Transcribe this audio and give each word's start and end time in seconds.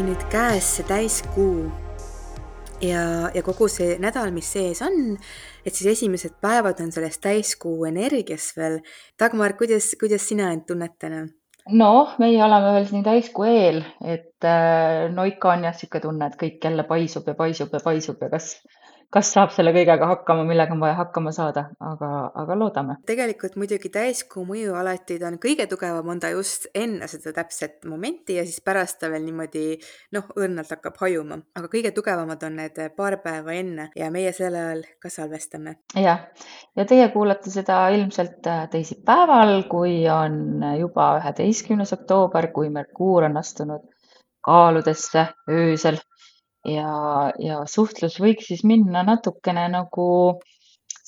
ongi 0.00 0.14
nüüd 0.14 0.22
käes 0.32 0.64
see 0.78 0.84
täiskuu 0.88 1.66
ja, 2.80 3.02
ja 3.34 3.40
kogu 3.44 3.66
see 3.68 3.98
nädal, 4.00 4.30
mis 4.32 4.48
sees 4.54 4.78
on, 4.86 5.18
et 5.60 5.76
siis 5.76 5.90
esimesed 5.92 6.38
päevad 6.40 6.80
on 6.80 6.88
selles 6.94 7.18
täiskuu 7.20 7.84
energias 7.84 8.46
veel. 8.56 8.78
Dagmar, 9.20 9.58
kuidas, 9.58 9.90
kuidas 10.00 10.24
sina 10.24 10.54
end 10.54 10.64
tunned 10.70 10.96
täna? 10.96 11.26
noh, 11.76 12.14
meie 12.22 12.40
oleme 12.40 12.72
veel 12.78 12.88
siin 12.88 13.04
täiskuu 13.04 13.44
eel, 13.50 13.82
et 14.00 14.48
äh, 14.48 15.10
no 15.12 15.26
ikka 15.28 15.52
on 15.52 15.68
jah 15.68 15.76
niisugune 15.76 16.06
tunne, 16.06 16.30
et 16.30 16.40
kõik 16.40 16.64
jälle 16.64 16.86
paisub 16.88 17.28
ja 17.28 17.36
paisub 17.36 17.76
ja 17.76 17.84
paisub 17.84 18.24
ja 18.24 18.32
kas 18.32 18.54
kas 19.14 19.32
saab 19.34 19.50
selle 19.54 19.72
kõigega 19.74 20.06
hakkama, 20.06 20.44
millega 20.46 20.74
on 20.74 20.82
vaja 20.82 20.94
hakkama 21.00 21.32
saada, 21.34 21.64
aga, 21.82 22.10
aga 22.42 22.56
loodame. 22.58 22.96
tegelikult 23.06 23.56
muidugi 23.58 23.90
täiskuu 23.92 24.44
mõju 24.46 24.76
alati 24.78 25.18
ta 25.18 25.28
on 25.30 25.38
kõige 25.42 25.66
tugevam, 25.70 26.12
on 26.14 26.20
ta 26.22 26.30
just 26.30 26.68
enne 26.74 27.08
seda 27.10 27.32
täpset 27.40 27.84
momenti 27.90 28.38
ja 28.38 28.44
siis 28.46 28.62
pärast 28.64 29.00
ta 29.02 29.10
veel 29.10 29.26
niimoodi 29.26 29.64
noh, 30.14 30.30
õrnalt 30.38 30.70
hakkab 30.76 31.00
hajuma, 31.02 31.40
aga 31.58 31.70
kõige 31.72 31.92
tugevamad 31.96 32.46
on 32.46 32.58
need 32.62 32.78
paar 32.96 33.18
päeva 33.24 33.56
enne 33.58 33.88
ja 33.98 34.10
meie 34.14 34.32
sel 34.36 34.54
ajal 34.54 34.84
ka 35.02 35.10
salvestame. 35.10 35.80
jah, 35.98 36.28
ja 36.76 36.86
teie 36.86 37.08
kuulate 37.14 37.50
seda 37.50 37.82
ilmselt 37.96 38.46
äh, 38.46 38.66
teisipäeval, 38.70 39.64
kui 39.70 40.04
on 40.10 40.62
juba 40.78 41.16
üheteistkümnes 41.18 41.96
oktoober, 41.98 42.52
kui 42.54 42.70
Merkuur 42.70 43.26
on 43.26 43.42
astunud 43.42 43.90
kaaludesse 44.46 45.26
öösel 45.50 45.98
ja, 46.68 47.32
ja 47.38 47.60
suhtlus 47.68 48.18
võiks 48.20 48.50
siis 48.50 48.64
minna 48.68 49.02
natukene 49.06 49.66
nagu 49.72 50.06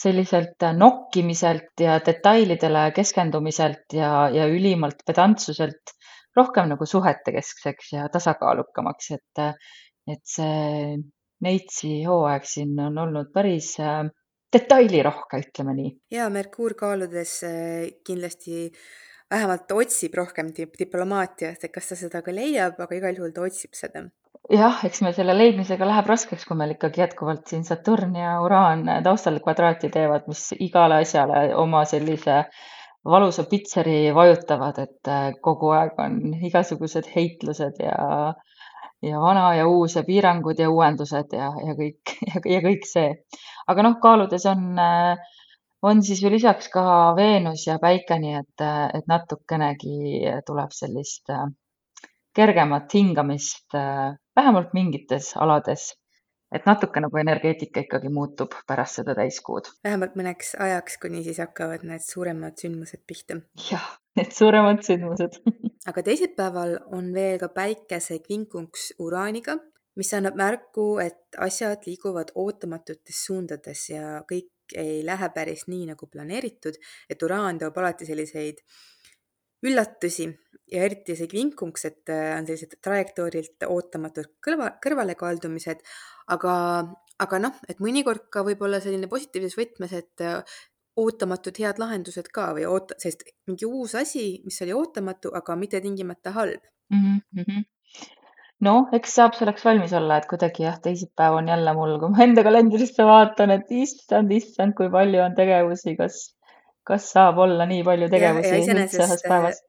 selliselt 0.02 0.64
nokkimiselt 0.76 1.80
ja 1.80 1.98
detailidele 2.04 2.88
keskendumiselt 2.96 3.94
ja, 3.94 4.28
ja 4.34 4.48
ülimalt 4.50 5.04
pedantsuselt 5.06 5.94
rohkem 6.36 6.70
nagu 6.72 6.86
suhete 6.88 7.34
keskseks 7.34 7.92
ja 7.92 8.08
tasakaalukamaks, 8.12 9.10
et, 9.18 9.42
et 10.08 10.22
see 10.26 10.96
Neitsi 11.42 12.04
hooaeg 12.06 12.44
siin 12.46 12.76
on 12.78 12.98
olnud 13.02 13.32
päris 13.34 13.72
äh, 13.82 14.04
detailirohke, 14.54 15.40
ütleme 15.42 15.74
nii. 15.74 15.90
ja 16.14 16.28
Merkuur 16.30 16.76
kaaludes 16.78 17.40
äh, 17.48 17.88
kindlasti 18.06 18.68
vähemalt 19.32 19.72
otsib 19.74 20.14
rohkem 20.14 20.52
diplomaatiat, 20.54 21.64
et 21.66 21.74
kas 21.74 21.90
ta 21.90 21.98
seda 21.98 22.22
ka 22.22 22.34
leiab, 22.34 22.78
aga 22.84 22.98
igal 22.98 23.18
juhul 23.18 23.34
ta 23.34 23.42
otsib 23.48 23.74
seda 23.74 24.04
jah, 24.52 24.82
eks 24.86 25.00
meil 25.04 25.14
selle 25.16 25.34
leidmisega 25.36 25.86
läheb 25.88 26.08
raskeks, 26.10 26.44
kui 26.48 26.58
meil 26.58 26.74
ikkagi 26.74 27.02
jätkuvalt 27.02 27.48
siin 27.48 27.64
Saturn 27.64 28.14
ja 28.18 28.36
Uraan 28.44 28.84
taustal 29.04 29.40
kvadraati 29.44 29.90
teevad, 29.92 30.28
mis 30.30 30.50
igale 30.60 31.00
asjale 31.02 31.44
oma 31.58 31.84
sellise 31.88 32.42
valusa 33.04 33.44
pitseri 33.50 34.14
vajutavad, 34.14 34.78
et 34.84 35.10
äh, 35.10 35.28
kogu 35.42 35.72
aeg 35.74 35.98
on 35.98 36.18
igasugused 36.48 37.08
heitlused 37.16 37.80
ja 37.82 38.34
ja 39.02 39.18
vana 39.18 39.48
ja 39.58 39.66
uus 39.66 39.96
ja 39.98 40.04
piirangud 40.06 40.60
ja 40.62 40.68
uuendused 40.70 41.32
ja, 41.34 41.48
ja 41.66 41.74
kõik 41.78 42.12
ja, 42.28 42.42
ja 42.54 42.60
kõik 42.62 42.86
see. 42.86 43.08
aga 43.68 43.86
noh, 43.88 43.96
kaaludes 44.02 44.46
on, 44.46 44.68
äh, 44.78 45.32
on 45.82 46.04
siis 46.06 46.22
ju 46.22 46.30
lisaks 46.30 46.70
ka 46.70 46.84
Veenus 47.18 47.66
ja 47.66 47.80
Päike, 47.82 48.20
nii 48.22 48.38
et, 48.44 48.54
äh, 48.62 48.86
et 49.00 49.10
natukenegi 49.10 50.22
tuleb 50.46 50.70
sellist 50.76 51.34
kergemat 52.36 52.94
hingamist 52.94 53.74
äh, 53.76 54.12
vähemalt 54.36 54.72
mingites 54.72 55.34
alades. 55.36 55.92
et 56.52 56.66
natuke 56.68 57.00
nagu 57.00 57.16
energeetika 57.16 57.80
ikkagi 57.80 58.10
muutub 58.12 58.52
pärast 58.68 58.98
seda 59.00 59.14
täiskuud. 59.16 59.70
vähemalt 59.84 60.16
mõneks 60.20 60.54
ajaks, 60.60 60.98
kuni 61.00 61.24
siis 61.24 61.40
hakkavad 61.40 61.84
need 61.88 62.04
suuremad 62.04 62.58
sündmused 62.60 63.04
pihta. 63.06 63.40
jah, 63.70 63.86
need 64.16 64.32
suuremad 64.36 64.84
sündmused 64.84 65.40
aga 65.90 66.02
teisipäeval 66.02 66.78
on 66.92 67.12
veel 67.14 67.38
ka 67.42 67.48
päikese 67.48 68.18
kvinkunks 68.26 68.92
Uraaniga, 69.02 69.56
mis 69.96 70.12
annab 70.16 70.36
märku, 70.38 70.86
et 71.02 71.40
asjad 71.40 71.88
liiguvad 71.88 72.32
ootamatutes 72.34 73.24
suundades 73.26 73.88
ja 73.90 74.22
kõik 74.28 74.76
ei 74.78 75.02
lähe 75.04 75.28
päris 75.34 75.66
nii, 75.68 75.86
nagu 75.90 76.06
planeeritud, 76.08 76.78
et 77.10 77.22
uraan 77.22 77.58
toob 77.60 77.76
alati 77.82 78.08
selliseid 78.08 78.62
üllatusi 79.62 80.28
ja 80.72 80.82
eriti 80.86 81.16
see 81.18 81.28
kvinkunks, 81.30 81.86
et 81.88 82.12
äh, 82.12 82.32
on 82.38 82.48
sellised 82.48 82.78
trajektoorilt 82.84 83.66
ootamatud 83.68 84.30
kõrva, 84.44 84.72
kõrvalekaldumised, 84.82 85.82
aga, 86.34 86.54
aga 87.22 87.40
noh, 87.42 87.58
et 87.68 87.82
mõnikord 87.84 88.28
ka 88.32 88.44
võib-olla 88.46 88.80
selline 88.82 89.10
positiivses 89.10 89.58
võtmes, 89.58 89.92
et 89.98 90.24
äh, 90.24 90.40
ootamatud 91.00 91.58
head 91.62 91.80
lahendused 91.80 92.28
ka 92.34 92.50
või 92.56 92.66
oota-, 92.68 92.96
sellist 93.00 93.24
mingi 93.48 93.68
uus 93.68 93.94
asi, 93.98 94.40
mis 94.44 94.60
oli 94.64 94.74
ootamatu, 94.76 95.32
aga 95.36 95.56
mitte 95.56 95.80
tingimata 95.84 96.34
halb 96.36 96.60
mm. 96.92 97.20
-hmm. 97.38 97.64
noh, 98.66 98.90
eks 98.98 99.16
saab 99.18 99.38
selleks 99.38 99.64
valmis 99.64 99.94
olla, 99.96 100.18
et 100.20 100.28
kuidagi 100.30 100.66
jah, 100.66 100.78
teisipäev 100.84 101.38
on 101.40 101.48
jälle 101.48 101.74
mul, 101.78 101.96
kui 102.02 102.12
ma 102.12 102.26
enda 102.26 102.44
kalendrisse 102.44 103.08
vaatan, 103.08 103.56
et 103.56 103.72
issand, 103.84 104.32
issand, 104.36 104.76
kui 104.76 104.90
palju 104.92 105.24
on 105.24 105.36
tegevusi, 105.38 105.96
kas, 106.00 106.20
kas 106.84 107.12
saab 107.14 107.38
olla 107.44 107.66
nii 107.70 107.84
palju 107.86 108.08
tegevusi 108.12 108.56
üldse 108.58 109.04
ühes 109.06 109.28
päevas 109.28 109.62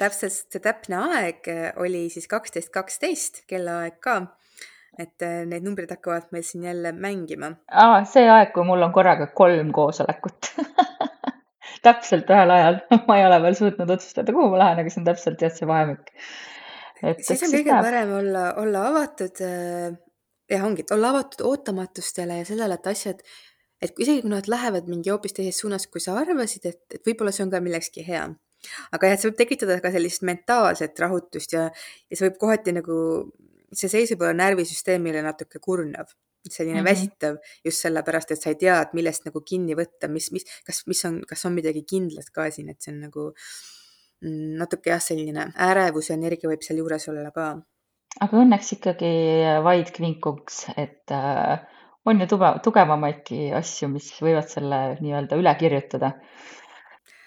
täpselt 0.00 0.52
see 0.52 0.62
täpne 0.62 0.98
aeg 1.16 1.48
äh, 1.50 1.68
oli 1.82 2.06
siis 2.12 2.28
kaksteist 2.30 2.72
kaksteist, 2.74 3.42
kellaaeg 3.50 3.98
ka. 4.04 4.16
et 4.98 5.24
äh, 5.24 5.42
need 5.48 5.64
numbrid 5.64 5.92
hakkavad 5.92 6.30
meil 6.32 6.44
siin 6.46 6.66
jälle 6.68 6.92
mängima. 6.92 7.52
aa, 7.70 8.02
see 8.08 8.28
aeg, 8.30 8.52
kui 8.54 8.64
mul 8.68 8.84
on 8.86 8.94
korraga 8.96 9.28
kolm 9.40 9.72
koosolekut 9.76 10.52
täpselt 11.86 12.30
ühel 12.32 12.52
ajal 12.58 12.80
ma 13.08 13.20
ei 13.20 13.26
ole 13.28 13.40
veel 13.44 13.58
suutnud 13.58 13.96
otsustada, 13.96 14.36
kuhu 14.36 14.52
ma 14.52 14.64
lähen, 14.64 14.82
aga 14.82 14.92
see 14.92 15.02
on 15.02 15.08
täpselt 15.10 15.44
jah, 15.46 15.54
see 15.54 15.68
vahemik. 15.70 16.12
siis 17.00 17.46
on 17.48 17.56
kõige 17.58 17.82
parem 17.88 18.16
olla, 18.20 18.48
olla 18.62 18.86
avatud 18.92 19.44
äh, 19.44 19.90
jah, 20.52 20.64
ongi, 20.68 20.86
olla 20.96 21.14
avatud 21.14 21.44
ootamatustele 21.52 22.42
ja 22.42 22.48
sellele, 22.48 22.80
et 22.80 22.92
asjad, 22.92 23.24
et 23.86 24.02
isegi 24.02 24.24
kui 24.24 24.32
nad 24.32 24.50
lähevad 24.50 24.90
mingi 24.90 25.12
hoopis 25.14 25.36
teises 25.36 25.62
suunas, 25.62 25.86
kui 25.90 26.02
sa 26.02 26.18
arvasid, 26.20 26.66
et, 26.68 26.82
et 26.98 27.06
võib-olla 27.06 27.34
see 27.34 27.46
on 27.46 27.54
ka 27.54 27.62
millekski 27.64 28.04
hea 28.06 28.26
aga 28.94 29.10
jah, 29.12 29.20
see 29.20 29.30
võib 29.30 29.40
tekitada 29.40 29.78
ka 29.82 29.92
sellist 29.94 30.24
mentaalset 30.26 31.02
rahutust 31.02 31.56
ja, 31.56 31.66
ja 32.10 32.18
see 32.18 32.28
võib 32.28 32.38
kohati 32.42 32.74
nagu, 32.76 32.96
see 33.72 33.90
seis 33.92 34.12
võib 34.14 34.26
olla 34.26 34.38
närvisüsteemile 34.40 35.22
natuke 35.26 35.60
kurnav, 35.62 36.10
selline 36.46 36.80
mm 36.80 36.84
-hmm. 36.84 36.90
väsitav 36.90 37.38
just 37.64 37.84
sellepärast, 37.84 38.32
et 38.32 38.42
sa 38.42 38.50
ei 38.50 38.58
tea, 38.60 38.80
et 38.82 38.92
millest 38.94 39.26
nagu 39.26 39.42
kinni 39.42 39.74
võtta, 39.78 40.08
mis, 40.08 40.30
mis, 40.32 40.46
kas, 40.66 40.84
mis 40.86 41.04
on, 41.08 41.22
kas 41.28 41.44
on 41.46 41.56
midagi 41.56 41.82
kindlat 41.82 42.30
ka 42.32 42.50
siin, 42.50 42.70
et 42.70 42.80
see 42.80 42.94
on 42.94 43.00
nagu 43.08 43.30
mm, 44.22 44.52
natuke 44.62 44.90
jah, 44.90 45.02
selline 45.02 45.50
ärevus 45.70 46.10
ja 46.10 46.18
energia 46.18 46.50
võib 46.50 46.62
sealjuures 46.62 47.08
olla 47.12 47.30
ka. 47.30 47.48
aga 48.20 48.42
õnneks 48.42 48.72
ikkagi 48.78 49.10
vaid 49.66 49.90
kvinkuks, 49.92 50.66
et 50.76 51.12
äh, 51.12 51.66
on 52.06 52.20
ju 52.22 52.26
tugev, 52.30 52.60
tugevamaidki 52.64 53.50
asju, 53.56 53.88
mis 53.92 54.12
võivad 54.22 54.48
selle 54.50 54.80
nii-öelda 55.00 55.38
üle 55.40 55.54
kirjutada 55.58 56.14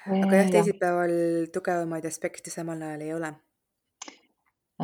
aga 0.07 0.41
jah, 0.41 0.49
teisipäeval 0.53 1.13
tugevamaid 1.53 2.05
aspekte 2.09 2.51
samal 2.53 2.81
ajal 2.81 3.01
ei 3.05 3.13
ole. 3.13 3.31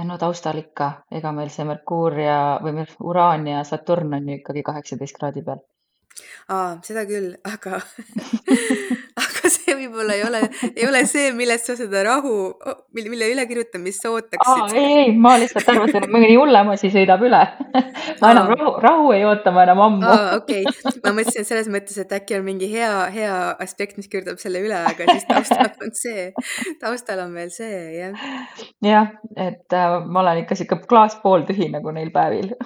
no 0.05 0.17
taustal 0.21 0.59
ikka, 0.59 0.89
ega 1.11 1.31
meil 1.35 1.51
see 1.53 1.65
Merkuur 1.67 2.19
ja, 2.19 2.39
või 2.63 2.85
Uraan 2.99 3.47
ja 3.47 3.63
Saturn 3.63 4.13
on 4.17 4.29
ju 4.29 4.41
ikkagi 4.41 4.65
kaheksateist 4.67 5.17
kraadi 5.19 5.45
peal. 5.45 5.63
aa, 6.49 6.77
seda 6.83 7.05
küll, 7.09 7.33
aga 7.53 7.79
see 9.75 9.87
võib-olla 9.87 10.15
ei 10.15 10.23
ole, 10.25 10.41
ei 10.71 10.85
ole 10.87 11.01
see, 11.09 11.31
millest 11.35 11.69
sa 11.69 11.75
seda 11.77 12.03
rahu, 12.05 12.33
mille, 12.95 13.09
mille 13.11 13.27
ülekirjutamist 13.33 14.03
sa 14.03 14.11
ootaksid. 14.13 14.75
ei, 14.77 14.93
ei, 15.03 15.11
ma 15.11 15.35
lihtsalt 15.41 15.67
arvasin, 15.73 16.05
et 16.05 16.13
mõni 16.13 16.35
hullem 16.37 16.71
asi 16.73 16.91
sõidab 16.93 17.23
üle 17.25 17.41
ma 18.21 18.31
enam 18.31 18.51
rahu, 18.53 18.71
rahu 18.83 19.11
ei 19.15 19.25
oota 19.27 19.53
ma 19.55 19.65
enam 19.67 19.79
ammu. 19.87 20.13
okei 20.39 20.63
okay., 20.69 20.95
ma 21.03 21.09
mõtlesin 21.19 21.47
selles 21.47 21.69
mõttes, 21.71 21.97
et 22.01 22.11
äkki 22.17 22.33
on 22.39 22.45
mingi 22.47 22.67
hea, 22.71 22.91
hea 23.15 23.35
aspekt, 23.63 23.95
mis 23.99 24.09
kirjutab 24.11 24.39
selle 24.41 24.59
üle, 24.65 24.79
aga 24.91 25.01
siis 25.11 25.27
taustal 25.29 25.71
on 25.85 25.91
see, 25.97 26.29
taustal 26.81 27.19
on 27.25 27.31
veel 27.37 27.51
see, 27.53 27.81
jah. 27.99 28.13
jah, 28.85 29.07
et 29.35 29.69
äh, 29.75 29.99
ma 30.05 30.23
olen 30.23 30.37
ikka 30.43 30.53
sihuke 30.59 30.75
klaas 30.89 31.15
pooltühi 31.23 31.69
nagu 31.73 31.89
neil 31.95 32.11
päevil 32.15 32.53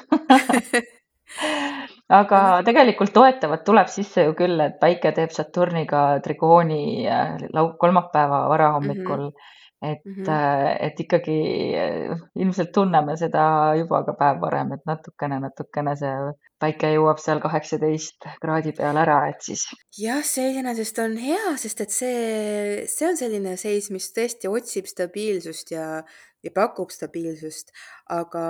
aga 2.10 2.42
tegelikult 2.66 3.14
toetavat 3.14 3.64
tuleb 3.68 3.90
sisse 3.92 4.26
ju 4.26 4.34
küll, 4.38 4.58
et 4.64 4.80
päike 4.82 5.14
teeb 5.16 5.34
Saturniga 5.34 6.04
trigooni 6.26 7.06
äh, 7.06 7.38
lau-, 7.54 7.76
kolmapäeva 7.82 8.48
varahommikul 8.50 9.28
mm. 9.28 9.30
-hmm. 9.30 9.92
et 9.92 10.06
mm, 10.06 10.24
-hmm. 10.24 10.78
et 10.88 11.00
ikkagi 11.00 11.38
äh, 11.78 12.18
ilmselt 12.36 12.72
tunneme 12.72 13.18
seda 13.18 13.76
juba 13.78 14.04
ka 14.04 14.14
päev 14.14 14.42
varem, 14.42 14.74
et 14.74 14.86
natukene, 14.86 15.40
natukene 15.40 15.96
see 15.96 16.16
päike 16.60 16.94
jõuab 16.96 17.22
seal 17.22 17.40
kaheksateist 17.40 18.26
kraadi 18.42 18.74
peal 18.78 18.98
ära, 18.98 19.28
et 19.30 19.42
siis. 19.42 19.68
jah, 19.98 20.24
see 20.24 20.50
iseenesest 20.52 21.00
on 21.00 21.18
hea, 21.18 21.58
sest 21.58 21.82
et 21.82 21.92
see, 21.92 22.86
see 22.88 23.08
on 23.08 23.18
selline 23.18 23.58
seis, 23.58 23.92
mis 23.92 24.12
tõesti 24.18 24.50
otsib 24.50 24.86
stabiilsust 24.86 25.72
ja, 25.72 26.04
ja 26.44 26.52
pakub 26.56 26.90
stabiilsust, 26.90 27.72
aga 28.10 28.48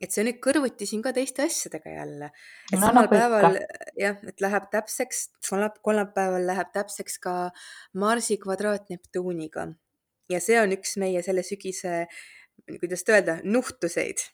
et 0.00 0.12
see 0.12 0.24
nüüd 0.26 0.38
kõrvuti 0.44 0.88
siin 0.88 1.02
ka 1.04 1.12
teiste 1.16 1.46
asjadega 1.46 1.94
jälle, 1.94 2.30
et 2.68 2.76
no, 2.76 2.84
samal 2.84 3.06
nagu 3.06 3.12
päeval 3.14 3.58
jah, 3.96 4.18
et 4.28 4.44
läheb 4.44 4.70
täpseks, 4.72 5.22
kolmapäeval 5.86 6.46
läheb 6.50 6.72
täpseks 6.74 7.20
ka 7.22 7.36
Marsi 7.96 8.36
kvadraat 8.42 8.90
Neptuuniga 8.92 9.70
ja 10.32 10.40
see 10.42 10.58
on 10.60 10.74
üks 10.76 10.96
meie 11.00 11.22
selle 11.24 11.44
sügise, 11.46 12.06
kuidas 12.80 13.06
öelda, 13.08 13.38
nuhtuseid 13.44 14.26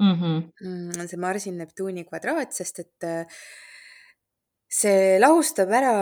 mm. 0.00 0.14
-hmm. 0.14 0.46
Mm, 0.64 1.08
see 1.08 1.20
Marsi 1.20 1.52
Neptuuni 1.52 2.06
kvadraat, 2.08 2.54
sest 2.56 2.78
et 2.84 3.08
äh, 3.08 3.42
see 4.70 5.18
lahustab 5.18 5.72
ära 5.74 5.94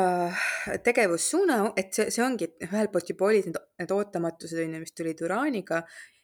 tegevussuuna, 0.84 1.72
et 1.76 1.94
see, 1.96 2.10
see 2.12 2.24
ongi, 2.24 2.50
ühelt 2.68 2.92
poolt 2.92 3.10
juba 3.10 3.30
olid 3.30 3.48
need, 3.48 3.58
need 3.80 3.94
ootamatused, 3.96 4.60
on 4.64 4.76
ju, 4.76 4.80
mis 4.84 4.92
tulid 4.92 5.22
Uraaniga 5.24 5.82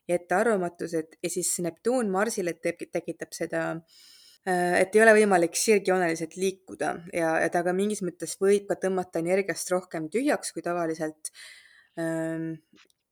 ja 0.08 0.18
ettearvamatused 0.18 1.18
ja 1.22 1.30
siis 1.30 1.52
Neptuun 1.64 2.10
Marsile 2.12 2.54
tekitab 2.60 3.32
seda, 3.36 3.64
äh, 4.48 4.80
et 4.80 4.96
ei 4.96 5.04
ole 5.04 5.14
võimalik 5.18 5.56
sirgjooneliselt 5.58 6.36
liikuda 6.40 6.94
ja, 7.12 7.36
ja 7.44 7.52
ta 7.52 7.64
ka 7.66 7.76
mingis 7.76 8.04
mõttes 8.06 8.36
võib 8.40 8.68
ka 8.70 8.78
tõmmata 8.86 9.22
energiast 9.24 9.70
rohkem 9.72 10.10
tühjaks 10.12 10.52
kui 10.52 10.64
tavaliselt. 10.64 11.32
Ähm, 12.00 12.54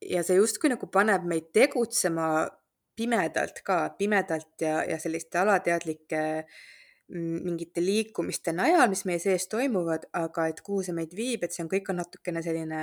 ja 0.03 0.21
see 0.27 0.35
justkui 0.35 0.73
nagu 0.73 0.89
paneb 0.91 1.25
meid 1.29 1.53
tegutsema 1.55 2.45
pimedalt 2.93 3.63
ka, 3.65 3.87
pimedalt 3.97 4.61
ja, 4.61 4.81
ja 4.85 4.99
selliste 5.01 5.39
alateadlike 5.41 6.23
äh, 6.43 6.63
mingite 7.11 7.83
liikumiste 7.83 8.53
najal, 8.55 8.87
mis 8.91 9.03
meie 9.07 9.19
sees 9.21 9.45
toimuvad, 9.51 10.07
aga 10.17 10.47
et 10.51 10.61
kuhu 10.65 10.83
see 10.85 10.95
meid 10.95 11.13
viib, 11.15 11.43
et 11.43 11.53
see 11.53 11.63
on, 11.65 11.69
kõik 11.71 11.91
on 11.91 11.99
natukene 12.01 12.43
selline, 12.45 12.81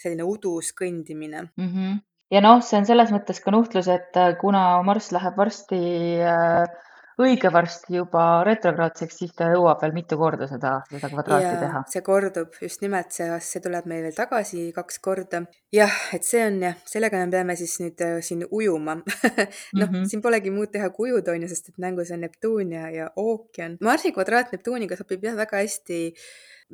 selline 0.00 0.26
udus 0.26 0.72
kõndimine 0.76 1.46
mm. 1.46 1.70
-hmm. 1.70 2.00
Ja 2.30 2.42
noh, 2.44 2.62
see 2.64 2.78
on 2.80 2.88
selles 2.88 3.12
mõttes 3.14 3.40
ka 3.42 3.54
nuhtlus, 3.54 3.88
et 3.92 4.18
äh, 4.18 4.34
kuna 4.40 4.82
Marss 4.86 5.12
läheb 5.14 5.38
varsti 5.38 5.80
äh, 6.22 6.64
õige 7.22 7.50
varsti 7.52 7.96
juba 7.96 8.22
retrograadseks, 8.46 9.18
siis 9.20 9.32
ta 9.36 9.48
jõuab 9.52 9.80
veel 9.82 9.94
mitu 9.96 10.18
korda 10.20 10.48
seda, 10.50 10.72
seda 10.90 11.10
kvadraati 11.12 11.46
ja, 11.46 11.54
teha. 11.62 11.82
see 11.92 12.02
kordub 12.04 12.56
just 12.60 12.82
nimelt, 12.84 13.12
see, 13.16 13.28
see 13.44 13.62
tuleb 13.64 13.88
meil 13.90 14.04
veel 14.06 14.16
tagasi 14.16 14.66
kaks 14.76 15.00
korda. 15.04 15.42
jah, 15.74 15.96
et 16.16 16.26
see 16.28 16.42
on 16.44 16.60
jah, 16.66 16.76
sellega 16.88 17.22
me 17.22 17.30
peame 17.32 17.56
siis 17.58 17.78
nüüd 17.82 18.04
äh, 18.04 18.18
siin 18.26 18.44
ujuma 18.50 18.98
noh 19.00 19.06
mm 19.06 19.86
-hmm., 19.86 20.10
siin 20.10 20.24
polegi 20.24 20.52
muud 20.52 20.72
teha 20.74 20.90
kui 20.90 21.12
ujuda, 21.12 21.32
on 21.32 21.46
ju, 21.46 21.48
sest 21.48 21.72
et 21.72 21.78
mängus 21.78 22.12
on 22.12 22.20
Neptuun 22.20 22.72
ja, 22.72 22.90
ja 22.90 23.10
ookean. 23.16 23.78
Marsi 23.80 24.12
kvadraat 24.12 24.52
Neptuuniga 24.52 24.96
sobib 24.96 25.24
jah, 25.24 25.36
väga 25.36 25.62
hästi 25.62 26.12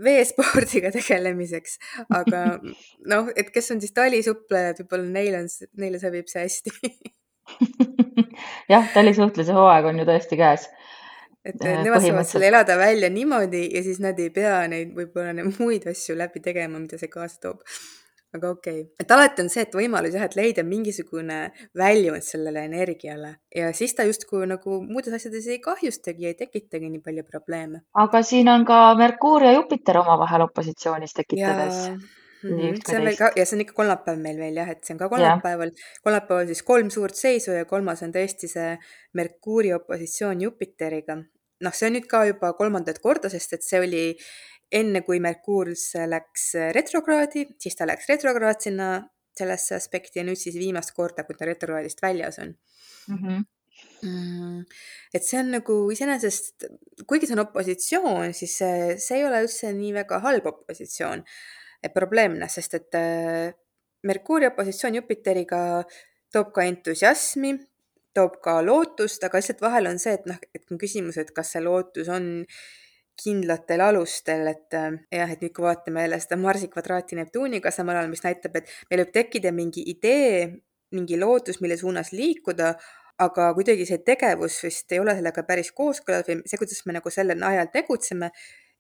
veespordiga 0.05 0.91
tegelemiseks, 0.99 1.79
aga 2.11 2.45
noh, 3.13 3.31
et 3.37 3.51
kes 3.55 3.71
on 3.71 3.81
siis 3.81 3.95
talisuplejad, 3.95 4.83
võib-olla 4.83 5.11
neil 5.19 5.43
on, 5.43 5.51
neile 5.79 6.03
sobib 6.03 6.27
see 6.27 6.47
hästi 6.47 7.13
jah, 8.73 8.87
talisuhtluse 8.95 9.57
hooaeg 9.57 9.89
on 9.91 10.03
ju 10.03 10.09
tõesti 10.09 10.39
käes. 10.41 10.69
et 11.45 11.59
nemad 11.59 12.05
saavad 12.05 12.29
selle 12.29 12.53
elada 12.53 12.77
välja 12.79 13.11
niimoodi 13.11 13.65
ja 13.75 13.83
siis 13.83 13.99
nad 14.03 14.19
ei 14.23 14.31
pea 14.31 14.61
neid 14.71 14.93
võib-olla 14.95 15.35
neid 15.35 15.59
muid 15.59 15.89
asju 15.91 16.15
läbi 16.19 16.43
tegema, 16.45 16.79
mida 16.79 17.01
see 17.01 17.11
kaasa 17.11 17.41
toob. 17.49 17.65
aga 18.37 18.53
okei 18.55 18.79
okay., 18.85 19.03
et 19.03 19.11
alati 19.17 19.43
on 19.45 19.51
see, 19.53 19.67
et 19.67 19.75
võimalus 19.77 20.15
jah, 20.17 20.29
et 20.31 20.39
leida 20.39 20.63
mingisugune 20.65 21.41
väljund 21.79 22.25
sellele 22.25 22.65
energiale 22.71 23.35
ja 23.57 23.75
siis 23.77 23.97
ta 23.99 24.07
justkui 24.09 24.47
nagu 24.49 24.81
muudes 24.87 25.19
asjades 25.19 25.51
ei 25.51 25.61
kahjustagi, 25.61 26.31
ei 26.31 26.39
tekitagi 26.39 26.89
nii 26.95 27.05
palju 27.05 27.27
probleeme. 27.29 27.85
aga 28.07 28.23
siin 28.23 28.49
on 28.55 28.65
ka 28.69 28.83
Merkuur 29.01 29.51
ja 29.51 29.55
Jupiter 29.59 30.01
omavahel 30.05 30.47
opositsioonis 30.49 31.19
tekitades 31.19 31.87
ja 31.89 31.97
Mm 32.43 32.51
-hmm. 32.59 32.81
see 32.87 32.99
on 32.99 33.05
meil 33.05 33.17
ka 33.17 33.31
ja 33.37 33.45
see 33.47 33.57
on 33.57 33.65
ikka 33.65 33.75
kolmapäev 33.81 34.19
meil 34.19 34.39
veel 34.39 34.57
jah, 34.61 34.71
et 34.71 34.85
see 34.85 34.95
on 34.95 34.99
ka 34.99 35.09
kolmapäeval. 35.09 35.71
kolmapäeval 36.05 36.47
siis 36.47 36.63
kolm 36.63 36.91
suurt 36.91 37.15
seisu 37.15 37.53
ja 37.59 37.65
kolmas 37.65 38.03
on 38.03 38.13
tõesti 38.17 38.51
see 38.51 38.79
Merkuuri 39.19 39.73
opositsioon 39.75 40.43
Jupiteriga. 40.43 41.17
noh, 41.61 41.75
see 41.79 41.87
on 41.89 41.97
nüüd 41.97 42.09
ka 42.11 42.25
juba 42.27 42.53
kolmandat 42.59 42.99
korda, 42.99 43.29
sest 43.29 43.53
et 43.53 43.63
see 43.63 43.81
oli 43.81 44.05
enne, 44.73 45.03
kui 45.07 45.21
Merkuur 45.21 45.71
läks 46.15 46.45
retrokraadi, 46.79 47.47
siis 47.61 47.77
ta 47.77 47.87
läks 47.87 48.09
retrokraad 48.09 48.61
sinna 48.61 48.89
sellesse 49.39 49.77
aspekti 49.77 50.21
ja 50.21 50.25
nüüd 50.29 50.41
siis 50.41 50.57
viimast 50.59 50.93
korda, 50.97 51.25
kui 51.25 51.37
ta 51.39 51.49
retrokraadist 51.49 52.03
väljas 52.03 52.39
on 52.39 52.55
mm. 53.09 53.19
-hmm. 53.19 53.45
Mm, 54.03 54.65
et 55.15 55.25
see 55.25 55.39
on 55.39 55.51
nagu 55.55 55.75
iseenesest, 55.95 56.65
kuigi 57.07 57.27
see 57.27 57.37
on 57.37 57.45
opositsioon, 57.45 58.35
siis 58.35 58.57
see, 58.59 58.97
see 58.99 59.19
ei 59.21 59.25
ole 59.27 59.45
üldse 59.45 59.71
nii 59.73 59.93
väga 59.95 60.19
halb 60.25 60.47
opositsioon 60.51 61.23
probleemne, 61.91 62.49
sest 62.49 62.79
et 62.79 62.95
äh, 62.99 63.51
Merkuuri 64.07 64.49
opositsioon 64.51 64.97
Jupiteriga 64.99 65.83
toob 66.33 66.53
ka 66.55 66.65
entusiasmi, 66.67 67.53
toob 68.15 68.39
ka 68.45 68.59
lootust, 68.65 69.25
aga 69.25 69.39
lihtsalt 69.39 69.63
vahel 69.63 69.91
on 69.91 70.01
see, 70.03 70.15
et 70.19 70.25
noh, 70.29 70.39
et 70.55 70.65
on 70.71 70.81
küsimus, 70.81 71.19
et 71.21 71.31
kas 71.35 71.55
see 71.55 71.63
lootus 71.65 72.11
on 72.13 72.27
kindlatel 73.23 73.83
alustel, 73.85 74.47
et 74.51 74.79
äh, 74.79 74.91
jah, 75.13 75.31
et 75.31 75.45
nüüd, 75.45 75.53
kui 75.55 75.67
vaatame 75.67 76.07
jälle 76.07 76.19
seda 76.23 76.39
Marsi 76.41 76.71
kvadraati 76.73 77.19
Neptuuniga 77.19 77.71
samal 77.75 78.01
ajal, 78.01 78.11
mis 78.13 78.25
näitab, 78.25 78.59
et 78.59 78.75
meil 78.91 79.05
võib 79.05 79.15
tekkida 79.15 79.53
mingi 79.55 79.85
idee, 79.93 80.49
mingi 80.93 81.19
lootus, 81.21 81.61
mille 81.65 81.77
suunas 81.81 82.13
liikuda, 82.13 82.73
aga 83.23 83.53
kuidagi 83.57 83.87
see 83.89 84.01
tegevus 84.07 84.59
vist 84.65 84.93
ei 84.93 85.01
ole 85.03 85.15
sellega 85.19 85.45
päris 85.47 85.71
kooskõlas 85.77 86.27
või 86.29 86.41
see, 86.49 86.59
kuidas 86.61 86.83
me 86.89 86.97
nagu 86.97 87.13
sellel 87.13 87.45
ajal 87.47 87.71
tegutseme, 87.73 88.31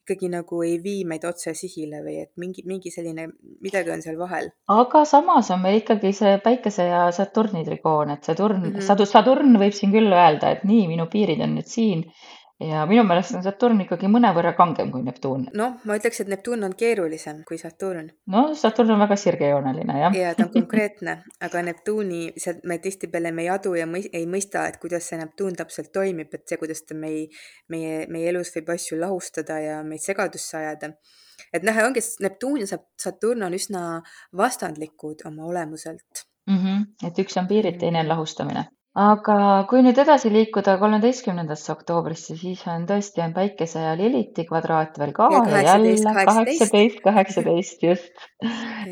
ikkagi 0.02 0.28
nagu 0.32 0.62
ei 0.66 0.78
vii 0.82 1.04
meid 1.08 1.24
otse 1.28 1.54
sihile 1.54 2.02
või 2.02 2.16
et 2.24 2.30
mingi, 2.42 2.64
mingi 2.66 2.90
selline, 2.90 3.28
midagi 3.62 3.94
on 3.94 4.02
seal 4.02 4.18
vahel. 4.18 4.50
aga 4.74 5.04
samas 5.08 5.50
on 5.54 5.62
meil 5.62 5.80
ikkagi 5.80 6.12
see 6.16 6.36
Päikese 6.42 6.88
ja 6.88 7.04
Saturni 7.14 7.64
trigoon, 7.66 8.10
et 8.16 8.24
Saturn 8.24 8.60
mm, 8.60 8.76
-hmm. 8.76 9.06
Saturn 9.14 9.58
võib 9.62 9.76
siin 9.78 9.94
küll 9.94 10.12
öelda, 10.12 10.50
et 10.56 10.64
nii, 10.68 10.88
minu 10.90 11.06
piirid 11.12 11.40
on 11.46 11.54
nüüd 11.58 11.70
siin 11.70 12.06
ja 12.68 12.86
minu 12.86 13.04
meelest 13.06 13.34
on 13.36 13.42
Saturn 13.44 13.80
ikkagi 13.84 14.08
mõnevõrra 14.10 14.52
kangem 14.58 14.90
kui 14.92 15.02
Neptuun. 15.06 15.46
noh, 15.58 15.76
ma 15.88 15.96
ütleks, 15.98 16.20
et 16.22 16.30
Neptuun 16.30 16.64
on 16.66 16.74
keerulisem 16.78 17.42
kui 17.48 17.58
Saturn. 17.58 18.10
no 18.34 18.42
Saturn 18.58 18.90
on 18.94 19.02
väga 19.02 19.16
sirgejooneline, 19.20 19.98
jah. 20.04 20.16
ja 20.16 20.34
ta 20.38 20.46
on 20.46 20.52
konkreetne, 20.54 21.16
aga 21.40 21.62
Neptuuni, 21.68 22.22
sealt 22.36 22.64
me 22.68 22.78
tihtipeale 22.82 23.32
me 23.32 23.46
ei 23.46 23.50
adu 23.54 23.74
ja 23.78 23.86
mõi, 23.86 24.04
ei 24.12 24.26
mõista, 24.30 24.66
et 24.68 24.78
kuidas 24.82 25.08
see 25.10 25.20
Neptuun 25.20 25.56
täpselt 25.58 25.92
toimib, 25.92 26.34
et 26.34 26.46
see, 26.48 26.60
kuidas 26.60 26.84
ta 26.88 26.98
mei, 26.98 27.24
meie, 27.72 28.06
meie 28.12 28.32
elus 28.32 28.52
võib 28.56 28.74
asju 28.76 29.00
lahustada 29.00 29.58
ja 29.62 29.80
meid 29.86 30.04
segadusse 30.04 30.58
ajada. 30.58 30.92
et 31.52 31.64
noh, 31.66 31.80
ongi 31.86 32.04
Neptuun 32.20 32.62
ja 32.64 32.78
Saturn 33.00 33.48
on 33.48 33.58
üsna 33.58 33.86
vastandlikud 34.36 35.26
oma 35.26 35.48
olemuselt 35.50 36.26
mm. 36.46 36.58
-hmm. 36.58 37.08
et 37.08 37.18
üks 37.18 37.38
on 37.38 37.50
piirid, 37.50 37.78
teine 37.80 38.00
on 38.00 38.08
lahustamine 38.14 38.68
aga 38.98 39.36
kui 39.70 39.82
nüüd 39.84 39.98
edasi 40.02 40.30
liikuda 40.32 40.76
kolmeteistkümnendasse 40.80 41.72
oktoobrisse, 41.72 42.36
siis 42.36 42.64
on 42.68 42.84
tõesti, 42.88 43.22
on 43.24 43.32
Päikese 43.36 43.84
ja 43.86 43.94
Liliti 43.98 44.44
kvadraat 44.48 44.98
veel 45.00 45.14
ka 45.16 45.28
ja 45.32 45.42
ja 45.48 45.62
jälle 45.70 46.14
kaheksateist, 46.20 47.00
kaheksateist, 47.04 47.86
just. 47.88 48.26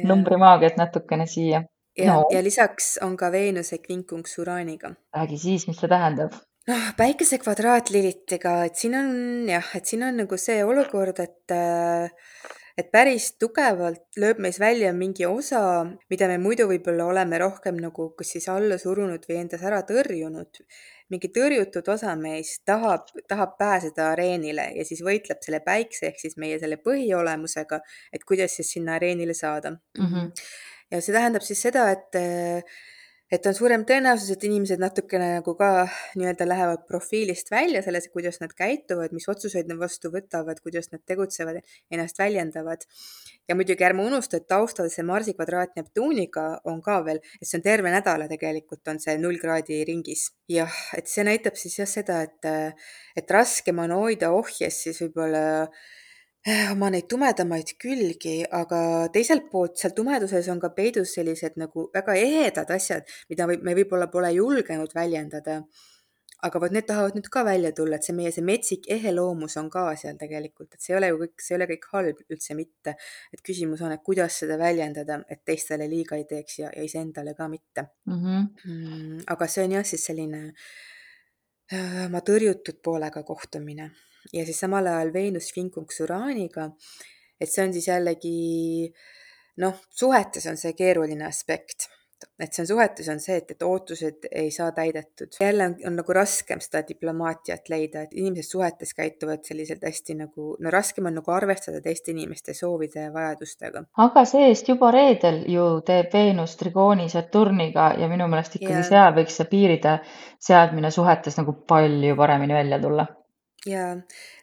numbrimaagiat 0.04 0.78
natukene 0.80 1.26
siia. 1.26 1.64
ja 1.98 2.14
no., 2.14 2.28
ja 2.32 2.42
lisaks 2.42 2.96
on 3.04 3.16
ka 3.16 3.32
Veenuse 3.32 3.78
kvinkunks 3.78 4.38
Uraaniga. 4.38 4.94
räägi 5.16 5.38
siis, 5.38 5.68
mis 5.68 5.80
see 5.80 5.88
tähendab? 5.88 6.32
noh, 6.70 6.88
Päikese 6.96 7.38
kvadraat 7.38 7.90
Lilitiga, 7.90 8.64
et 8.64 8.80
siin 8.80 8.96
on 8.96 9.12
jah, 9.48 9.68
et 9.76 9.86
siin 9.86 10.06
on 10.06 10.16
nagu 10.24 10.40
see 10.40 10.64
olukord, 10.64 11.20
et 11.20 11.52
äh, 11.52 12.08
et 12.80 12.88
päris 12.92 13.32
tugevalt 13.40 14.18
lööb 14.20 14.40
meis 14.42 14.58
välja 14.60 14.92
mingi 14.96 15.26
osa, 15.28 15.60
mida 16.12 16.28
me 16.30 16.38
muidu 16.42 16.66
võib-olla 16.70 17.08
oleme 17.10 17.40
rohkem 17.42 17.78
nagu 17.82 18.10
kas 18.18 18.32
siis 18.36 18.48
alla 18.52 18.78
surunud 18.80 19.26
või 19.28 19.40
endas 19.42 19.64
ära 19.66 19.82
tõrjunud. 19.88 20.62
mingi 21.10 21.28
tõrjutud 21.34 21.88
osa 21.90 22.14
meist 22.16 22.62
tahab, 22.64 23.08
tahab 23.28 23.56
pääseda 23.58 24.12
areenile 24.12 24.68
ja 24.76 24.84
siis 24.86 25.02
võitleb 25.02 25.42
selle 25.42 25.58
päikse 25.64 26.06
ehk 26.06 26.20
siis 26.22 26.36
meie 26.36 26.58
selle 26.62 26.78
põhiolemusega, 26.78 27.80
et 28.12 28.24
kuidas 28.24 28.54
siis 28.56 28.70
sinna 28.76 28.94
areenile 28.94 29.34
saada 29.34 29.70
mm. 29.70 30.06
-hmm. 30.06 30.30
ja 30.90 31.00
see 31.00 31.12
tähendab 31.12 31.42
siis 31.42 31.62
seda, 31.62 31.90
et 31.90 32.20
et 33.30 33.46
on 33.46 33.54
suurem 33.54 33.84
tõenäosus, 33.86 34.32
et 34.34 34.44
inimesed 34.46 34.80
natukene 34.82 35.28
nagu 35.36 35.54
ka 35.58 35.70
nii-öelda 36.18 36.46
lähevad 36.48 36.82
profiilist 36.88 37.52
välja 37.52 37.82
selles, 37.84 38.08
kuidas 38.10 38.40
nad 38.42 38.52
käituvad, 38.58 39.14
mis 39.14 39.28
otsuseid 39.30 39.70
nad 39.70 39.78
vastu 39.78 40.10
võtavad, 40.10 40.58
kuidas 40.64 40.90
nad 40.90 41.02
tegutsevad, 41.06 41.60
ennast 41.94 42.18
väljendavad. 42.18 42.86
ja 43.48 43.54
muidugi 43.58 43.84
ärme 43.84 44.04
unusta, 44.06 44.38
et 44.38 44.46
taustal 44.50 44.90
see 44.90 45.02
Marsi 45.06 45.34
kvadraat 45.34 45.74
Neptuuniga 45.78 46.60
on 46.70 46.82
ka 46.82 47.00
veel, 47.06 47.22
et 47.40 47.46
see 47.46 47.58
on 47.58 47.64
terve 47.64 47.90
nädala 47.90 48.28
tegelikult 48.30 48.88
on 48.88 49.00
see 49.02 49.16
null 49.18 49.38
kraadi 49.38 49.84
ringis. 49.84 50.30
jah, 50.48 50.82
et 50.98 51.06
see 51.06 51.24
näitab 51.24 51.56
siis 51.56 51.78
jah 51.78 51.88
seda, 51.88 52.22
et, 52.26 52.74
et 53.16 53.30
raskem 53.30 53.78
on 53.78 53.94
hoida 53.94 54.30
ohjes 54.34 54.82
siis 54.86 55.02
võib-olla 55.06 55.42
oma 56.48 56.88
neid 56.88 57.04
tumedamaid 57.10 57.74
külgi, 57.80 58.40
aga 58.56 58.80
teiselt 59.12 59.50
poolt 59.52 59.76
seal 59.76 59.92
tumeduses 59.96 60.48
on 60.48 60.60
ka 60.60 60.70
peidus 60.72 61.12
sellised 61.18 61.58
nagu 61.60 61.90
väga 61.92 62.16
ehedad 62.16 62.70
asjad, 62.72 63.08
mida 63.28 63.48
võib, 63.50 63.64
me 63.66 63.76
võib-olla 63.76 64.08
pole 64.08 64.32
julgenud 64.32 64.94
väljendada. 64.96 65.62
aga 66.40 66.60
vot 66.60 66.72
need 66.72 66.86
tahavad 66.88 67.12
nüüd 67.12 67.26
ka 67.28 67.42
välja 67.44 67.70
tulla, 67.76 67.98
et 68.00 68.06
see 68.06 68.14
meie 68.16 68.30
see 68.32 68.40
metsik 68.40 68.86
ehe 68.88 69.10
loomus 69.12 69.58
on 69.60 69.68
ka 69.68 69.82
seal 70.00 70.16
tegelikult, 70.16 70.72
et 70.72 70.80
see 70.80 70.94
ei 70.94 70.96
ole 70.96 71.10
ju 71.10 71.18
kõik, 71.20 71.34
see 71.44 71.52
ei 71.52 71.58
ole 71.58 71.66
kõik 71.68 71.84
halb 71.92 72.22
üldse 72.32 72.56
mitte. 72.56 72.94
et 73.32 73.42
küsimus 73.44 73.82
on, 73.84 73.92
et 73.92 74.02
kuidas 74.02 74.40
seda 74.40 74.56
väljendada, 74.56 75.20
et 75.28 75.44
teistele 75.44 75.88
liiga 75.88 76.16
ei 76.16 76.24
teeks 76.24 76.58
ja, 76.62 76.70
ja 76.72 76.82
iseendale 76.82 77.34
ka 77.34 77.48
mitte 77.48 77.90
mm. 78.06 78.22
-hmm. 78.24 79.24
aga 79.26 79.46
see 79.46 79.64
on 79.64 79.72
jah, 79.72 79.84
siis 79.84 80.06
selline 80.06 80.46
äh, 81.74 82.06
oma 82.06 82.24
tõrjutud 82.24 82.80
poolega 82.82 83.22
kohtumine 83.22 83.90
ja 84.32 84.44
siis 84.44 84.60
samal 84.60 84.86
ajal 84.86 85.12
Veenus 85.12 85.52
vinkunks 85.56 86.00
Uraaniga, 86.06 86.70
et 87.40 87.50
see 87.50 87.64
on 87.64 87.72
siis 87.72 87.88
jällegi 87.88 88.92
noh, 89.60 89.80
suhetes 89.90 90.46
on 90.50 90.60
see 90.60 90.76
keeruline 90.78 91.26
aspekt, 91.26 91.88
et 92.40 92.52
see 92.52 92.62
on 92.62 92.68
suhetes 92.68 93.08
on 93.08 93.20
see, 93.22 93.38
et, 93.40 93.52
et 93.54 93.62
ootused 93.64 94.26
ei 94.30 94.50
saa 94.52 94.72
täidetud. 94.76 95.36
jälle 95.40 95.64
on, 95.70 95.76
on 95.88 95.96
nagu 95.96 96.12
raskem 96.12 96.60
seda 96.60 96.82
diplomaatiat 96.88 97.68
leida, 97.72 98.02
et 98.04 98.12
inimesed 98.12 98.50
suhetes 98.50 98.92
käituvad 98.96 99.44
selliselt 99.48 99.84
hästi 99.86 100.16
nagu, 100.18 100.50
no 100.60 100.72
raskem 100.72 101.08
on 101.08 101.16
nagu 101.20 101.32
arvestada 101.32 101.80
teiste 101.84 102.12
inimeste 102.12 102.54
soovide 102.54 103.06
ja 103.06 103.12
vajadustega. 103.12 103.84
aga 104.04 104.24
see-eest 104.32 104.68
juba 104.68 104.90
reedel 104.96 105.42
ju 105.48 105.68
teeb 105.86 106.12
Veenus 106.12 106.56
trigooni 106.60 107.08
Saturniga 107.12 107.92
ja 108.00 108.08
minu 108.12 108.28
meelest 108.28 108.60
ikkagi 108.60 108.76
yeah. 108.76 108.90
seal 108.92 109.16
võiks 109.16 109.40
see 109.40 109.48
piiride 109.54 109.96
seadmine 110.40 110.92
suhetes 110.92 111.40
nagu 111.40 111.56
palju 111.72 112.16
paremini 112.20 112.56
välja 112.56 112.80
tulla. 112.84 113.08
Ja 113.66 113.90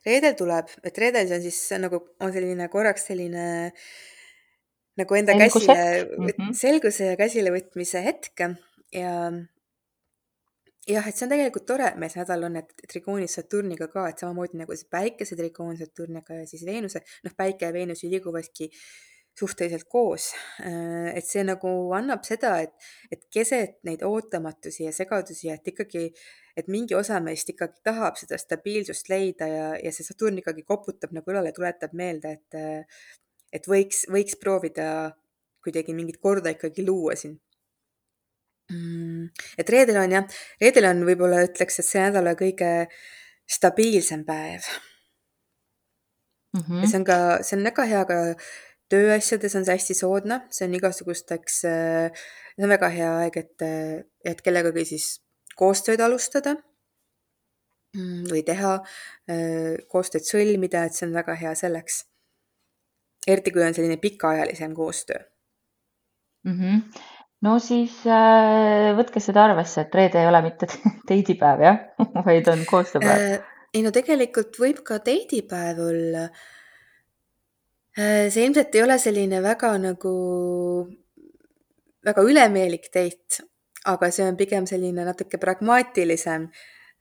reedel 0.05 0.35
tuleb, 0.37 0.69
et 0.83 0.97
reedel 0.97 1.27
see 1.27 1.39
on 1.39 1.47
siis 1.47 1.63
nagu 1.81 2.03
on 2.21 2.33
selline 2.33 2.67
korraks 2.69 3.09
selline 3.09 3.47
äh, 3.71 3.87
nagu 4.97 5.15
enda 5.15 5.33
Selguse. 5.33 5.65
käsile 5.65 6.17
mm, 6.17 6.25
-hmm. 6.27 6.53
selguse 6.53 7.05
ja 7.05 7.17
käsilevõtmise 7.17 8.01
hetk 8.03 8.41
ja 8.93 9.31
jah, 10.87 11.07
et 11.07 11.17
see 11.17 11.25
on 11.25 11.33
tegelikult 11.33 11.65
tore, 11.67 11.91
see 12.09 12.21
nädal 12.21 12.47
on, 12.47 12.55
et 12.61 12.87
trigoonis 12.87 13.35
Saturniga 13.37 13.87
ka, 13.91 14.07
et 14.09 14.23
samamoodi 14.23 14.57
nagu 14.57 14.75
see 14.75 14.89
päikese 14.89 15.35
trigoon 15.35 15.77
Saturniga 15.77 16.39
ja 16.41 16.47
siis 16.47 16.65
Veenuse, 16.65 17.03
noh, 17.23 17.35
päike 17.37 17.69
ja 17.69 17.73
Veenus 17.73 18.03
ju 18.03 18.09
liiguvadki 18.09 18.71
suhteliselt 19.39 19.85
koos. 19.89 20.33
et 21.13 21.25
see 21.25 21.43
nagu 21.43 21.93
annab 21.93 22.23
seda, 22.23 22.59
et, 22.59 22.73
et 23.11 23.27
keset 23.29 23.77
neid 23.83 24.01
ootamatusi 24.01 24.83
ja 24.83 24.91
segadusi, 24.91 25.49
et 25.49 25.67
ikkagi, 25.67 26.09
et 26.57 26.69
mingi 26.71 26.95
osa 26.97 27.19
meist 27.23 27.49
ikkagi 27.53 27.83
tahab 27.85 28.17
seda 28.19 28.39
stabiilsust 28.41 29.11
leida 29.11 29.47
ja, 29.51 29.67
ja 29.77 29.93
see 29.93 30.05
Saturn 30.07 30.41
ikkagi 30.41 30.65
koputab 30.65 31.13
nagu 31.15 31.33
õlale, 31.33 31.53
tuletab 31.55 31.93
meelde, 31.97 32.37
et 32.37 32.59
et 33.55 33.69
võiks, 33.69 34.03
võiks 34.11 34.35
proovida 34.41 34.87
kuidagi 35.63 35.95
mingit 35.95 36.19
korda 36.23 36.51
ikkagi 36.55 36.83
luua 36.87 37.15
siin 37.19 37.37
mm,. 38.71 39.29
et 39.61 39.71
reedel 39.71 40.01
on 40.01 40.17
jah, 40.17 40.37
reedel 40.61 40.89
on 40.89 41.05
võib-olla 41.07 41.43
ütleks, 41.47 41.79
et 41.79 41.87
see 41.87 42.03
nädala 42.03 42.35
kõige 42.39 42.71
stabiilsem 43.47 44.25
päev 44.27 44.65
mm. 46.53 46.61
-hmm. 46.61 46.81
ja 46.81 46.89
see 46.91 46.99
on 47.01 47.07
ka, 47.07 47.19
see 47.43 47.59
on 47.59 47.69
väga 47.69 47.87
hea 47.93 48.03
ka 48.09 48.17
tööasjades 48.91 49.55
on 49.59 49.65
see 49.67 49.75
hästi 49.77 49.95
soodne, 49.99 50.41
see 50.51 50.67
on 50.67 50.75
igasugusteks, 50.79 51.61
see 51.63 52.63
on 52.63 52.71
väga 52.71 52.89
hea 52.93 53.13
aeg, 53.23 53.39
et, 53.43 53.65
et 54.31 54.43
kellegagi 54.43 54.85
siis 54.93 55.07
koostööd 55.57 56.01
alustada 56.05 56.53
mm, 57.97 58.27
või 58.29 58.43
teha, 58.45 58.77
koostööd 59.89 60.27
sõlmida, 60.27 60.85
et 60.85 60.93
see 60.95 61.09
on 61.09 61.17
väga 61.17 61.35
hea 61.41 61.55
selleks 61.57 62.05
eriti 63.27 63.51
kui 63.51 63.63
on 63.63 63.75
selline 63.75 63.97
pikaajalisem 63.97 64.73
koostöö 64.75 65.19
mm. 66.43 66.59
-hmm. 66.59 67.01
no 67.41 67.59
siis 67.59 67.99
äh, 68.07 68.93
võtke 68.97 69.19
seda 69.23 69.45
arvesse, 69.45 69.81
et 69.81 69.95
reede 69.95 70.21
ei 70.21 70.27
ole 70.27 70.41
mitte 70.41 70.69
teidipäev 71.09 71.65
jah 71.65 71.79
vaid 72.27 72.47
on 72.53 72.63
koostööpäev 72.69 73.25
äh,. 73.31 73.41
ei 73.73 73.83
no 73.85 73.91
tegelikult 73.91 74.59
võib 74.59 74.83
ka 74.83 74.99
teidipäev 75.09 75.83
olla 75.89 76.23
äh,. 77.97 78.29
see 78.29 78.45
ilmselt 78.45 78.75
ei 78.75 78.83
ole 78.83 78.99
selline 78.99 79.43
väga 79.43 79.75
nagu, 79.83 80.15
väga 82.05 82.23
ülemeelik 82.31 82.91
date, 82.93 83.43
aga 83.87 84.11
see 84.11 84.27
on 84.27 84.37
pigem 84.37 84.65
selline 84.69 85.05
natuke 85.07 85.39
pragmaatilisem 85.41 86.49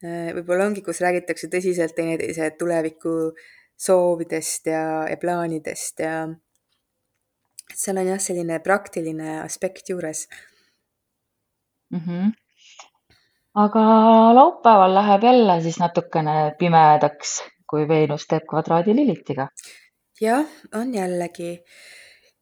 äh,. 0.04 0.32
võib-olla 0.36 0.70
ongi, 0.70 0.82
kus 0.86 1.00
räägitakse 1.04 1.50
tõsiselt 1.52 1.94
teineteise 1.96 2.50
tuleviku 2.58 3.14
äh, 3.28 3.46
soovidest 3.76 4.66
ja, 4.66 4.82
ja 5.10 5.16
plaanidest 5.20 6.00
ja 6.00 6.14
seal 7.74 8.00
on 8.00 8.10
jah, 8.12 8.20
selline 8.22 8.58
praktiline 8.64 9.40
aspekt 9.42 9.90
juures 9.92 10.26
mm. 11.92 12.00
-hmm. 12.00 12.30
aga 13.64 13.82
laupäeval 14.34 14.94
läheb 14.94 15.22
jälle 15.22 15.60
siis 15.62 15.78
natukene 15.78 16.54
pimedaks, 16.58 17.42
kui 17.70 17.88
Veenus 17.88 18.26
teeb 18.26 18.48
kvadraadi 18.48 18.96
Lilitiga. 18.96 19.48
jah, 20.20 20.46
on 20.74 20.94
jällegi. 20.94 21.62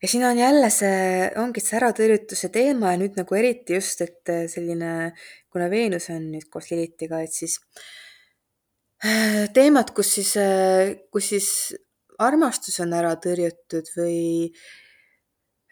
Ja 0.05 0.09
siin 0.09 0.25
on 0.29 0.39
jälle 0.39 0.69
see, 0.69 1.31
ongi 1.41 1.63
see 1.65 1.79
äratõrjutuse 1.79 2.51
teema 2.53 2.91
ja 2.93 3.01
nüüd 3.01 3.15
nagu 3.17 3.39
eriti 3.39 3.79
just, 3.79 4.03
et 4.05 4.33
selline, 4.53 5.15
kuna 5.49 5.71
Veenus 5.73 6.11
on 6.13 6.27
nüüd 6.35 6.51
koos 6.53 6.69
Lilitiga, 6.69 7.23
et 7.25 7.33
siis 7.33 7.55
äh, 9.01 9.47
teemad, 9.57 9.95
kus 9.97 10.11
siis, 10.19 10.35
kus 11.09 11.31
siis 11.33 11.49
armastus 12.21 12.77
on 12.85 12.93
ära 12.93 13.15
tõrjutud 13.17 13.89
või 13.97 14.21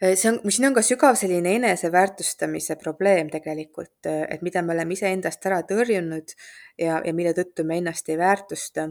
see 0.01 0.31
on, 0.31 0.41
siin 0.49 0.71
on 0.71 0.79
ka 0.79 0.81
sügav 0.83 1.15
selline 1.19 1.53
eneseväärtustamise 1.59 2.79
probleem 2.81 3.29
tegelikult, 3.31 4.09
et 4.09 4.41
mida 4.41 4.65
me 4.65 4.73
oleme 4.73 4.97
iseendast 4.97 5.45
ära 5.45 5.61
tõrjunud 5.69 6.33
ja, 6.81 6.99
ja 7.05 7.13
mille 7.13 7.37
tõttu 7.37 7.69
me 7.69 7.77
ennast 7.83 8.09
ei 8.09 8.17
väärtusta. 8.17 8.89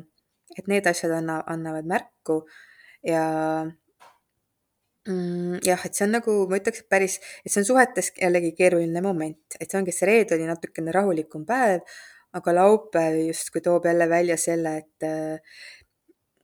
et 0.56 0.66
need 0.68 0.86
asjad 0.86 1.18
anna, 1.18 1.42
annavad 1.48 1.86
märku 1.88 2.42
ja 3.02 3.26
mm, 5.08 5.60
jah, 5.66 5.84
et 5.86 5.98
see 5.98 6.06
on 6.06 6.16
nagu, 6.18 6.38
ma 6.50 6.60
ütleks, 6.60 6.84
et 6.84 6.90
päris, 6.92 7.18
et 7.44 7.52
see 7.52 7.62
on 7.64 7.70
suhetes 7.72 8.12
jällegi 8.20 8.54
keeruline 8.58 9.04
moment, 9.04 9.58
et 9.58 9.68
see 9.68 9.80
ongi, 9.80 9.94
see 9.96 10.10
reede 10.10 10.38
oli 10.38 10.48
natukene 10.50 10.94
rahulikum 10.94 11.46
päev 11.48 11.86
aga 12.38 12.54
laupäev 12.56 13.18
justkui 13.28 13.60
toob 13.60 13.86
jälle 13.86 14.08
välja 14.08 14.36
selle, 14.40 14.76
et 14.80 15.04
äh, 15.04 15.56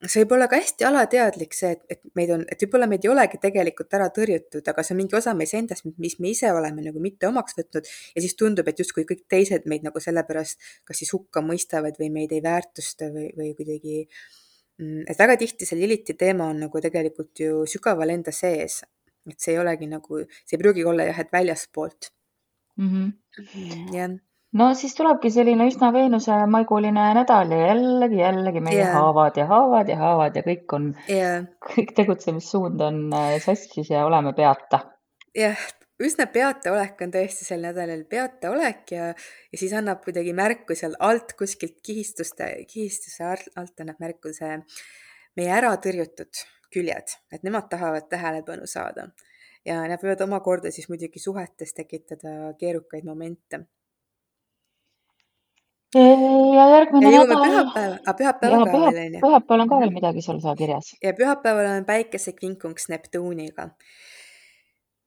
see 0.07 0.23
võib 0.23 0.35
olla 0.37 0.49
ka 0.51 0.59
hästi 0.61 0.87
alateadlik 0.87 1.57
see, 1.57 1.73
et, 1.75 1.85
et 1.95 2.03
meid 2.19 2.31
on, 2.35 2.45
et 2.53 2.61
võib-olla 2.63 2.87
meid 2.91 3.07
ei 3.07 3.11
olegi 3.11 3.41
tegelikult 3.43 3.97
ära 3.99 4.09
tõrjutud, 4.15 4.69
aga 4.71 4.85
see 4.85 4.95
on 4.95 5.01
mingi 5.01 5.17
osa 5.19 5.35
meis 5.39 5.55
endast, 5.59 5.89
mis 5.99 6.19
me 6.23 6.33
ise 6.35 6.53
oleme 6.55 6.85
nagu 6.85 7.03
mitte 7.03 7.31
omaks 7.31 7.57
võtnud 7.59 7.89
ja 7.89 8.25
siis 8.25 8.37
tundub, 8.39 8.69
et 8.69 8.83
justkui 8.85 9.07
kõik 9.09 9.25
teised 9.33 9.67
meid 9.71 9.87
nagu 9.87 10.03
sellepärast 10.03 10.69
kas 10.89 11.03
siis 11.03 11.15
hukka 11.17 11.43
mõistavad 11.45 11.99
või 11.99 12.13
meid 12.21 12.37
ei 12.37 12.45
väärtusta 12.45 13.11
või, 13.15 13.33
või 13.39 13.55
kuidagi 13.59 14.05
mm, 14.05 14.48
et 14.79 15.19
väga 15.19 15.37
tihti 15.41 15.67
see 15.67 15.81
Liliti 15.81 16.15
teema 16.15 16.51
on 16.53 16.63
nagu 16.67 16.81
tegelikult 16.81 17.41
ju 17.41 17.65
sügaval 17.67 18.15
enda 18.15 18.33
sees. 18.33 18.83
et 19.29 19.41
see 19.41 19.53
ei 19.53 19.59
olegi 19.61 19.87
nagu, 19.91 20.23
see 20.47 20.57
ei 20.57 20.63
pruugi 20.63 20.85
olla 20.89 21.05
jah, 21.05 21.19
et 21.21 21.33
väljaspoolt 21.33 22.11
mm. 22.79 22.89
-hmm. 22.89 23.95
jah 23.97 24.17
no 24.53 24.69
siis 24.75 24.95
tulebki 24.97 25.31
selline 25.31 25.67
üsna 25.69 25.91
Veenuse-maiguline 25.93 27.09
nädal 27.19 27.53
ja 27.53 27.67
jällegi, 27.67 28.21
jällegi 28.23 28.63
meie 28.65 28.79
yeah. 28.79 28.95
haavad 28.97 29.37
ja 29.37 29.47
haavad 29.51 29.89
ja 29.93 29.97
haavad 29.97 30.37
ja 30.37 30.45
kõik 30.47 30.77
on 30.79 30.87
yeah., 31.09 31.45
kõik 31.69 31.93
tegutsemissuund 31.99 32.81
on 32.81 33.03
äh, 33.13 33.35
sassis 33.45 33.91
ja 33.91 34.07
oleme 34.07 34.33
peata. 34.33 34.85
jah 35.35 35.53
yeah., 35.53 35.78
üsna 36.03 36.27
peataolek 36.33 37.01
on 37.05 37.15
tõesti 37.15 37.47
sel 37.47 37.65
nädalal 37.65 38.05
peataolek 38.11 38.93
ja, 38.95 39.09
ja 39.53 39.61
siis 39.61 39.73
annab 39.77 40.05
kuidagi 40.05 40.35
märku 40.37 40.77
seal 40.79 40.95
alt 40.99 41.35
kuskilt 41.39 41.81
kihistuste, 41.85 42.51
kihistuse 42.71 43.25
alt 43.29 43.81
annab 43.83 43.99
märku 44.03 44.35
see 44.37 44.61
meie 45.39 45.55
äratõrjutud 45.55 46.45
küljed, 46.75 47.17
et 47.33 47.43
nemad 47.47 47.71
tahavad 47.73 48.07
tähelepanu 48.11 48.69
saada 48.69 49.09
ja 49.67 49.81
nad 49.89 50.03
võivad 50.03 50.23
omakorda 50.27 50.73
siis 50.75 50.89
muidugi 50.91 51.21
suhetes 51.23 51.75
tekitada 51.77 52.55
keerukaid 52.61 53.07
momente 53.09 53.65
ja 55.95 56.65
järgmine 56.75 57.13
ja 57.13 57.23
nädal. 57.25 57.45
pühapäev, 57.45 57.93
aga 58.03 58.15
pühapäev 58.19 58.57
on 58.59 58.65
ka 58.69 58.81
veel 58.81 58.99
onju. 59.05 59.21
pühapäeval 59.25 59.63
on 59.65 59.69
ka 59.69 59.81
veel 59.81 59.95
midagi 59.95 60.23
sul 60.23 60.41
seal 60.41 60.57
kirjas. 60.57 60.93
ja 61.03 61.13
pühapäeval 61.21 61.71
on 61.77 61.85
päikesekvinkunks 61.85 62.89
Neptuuniga. 62.89 63.71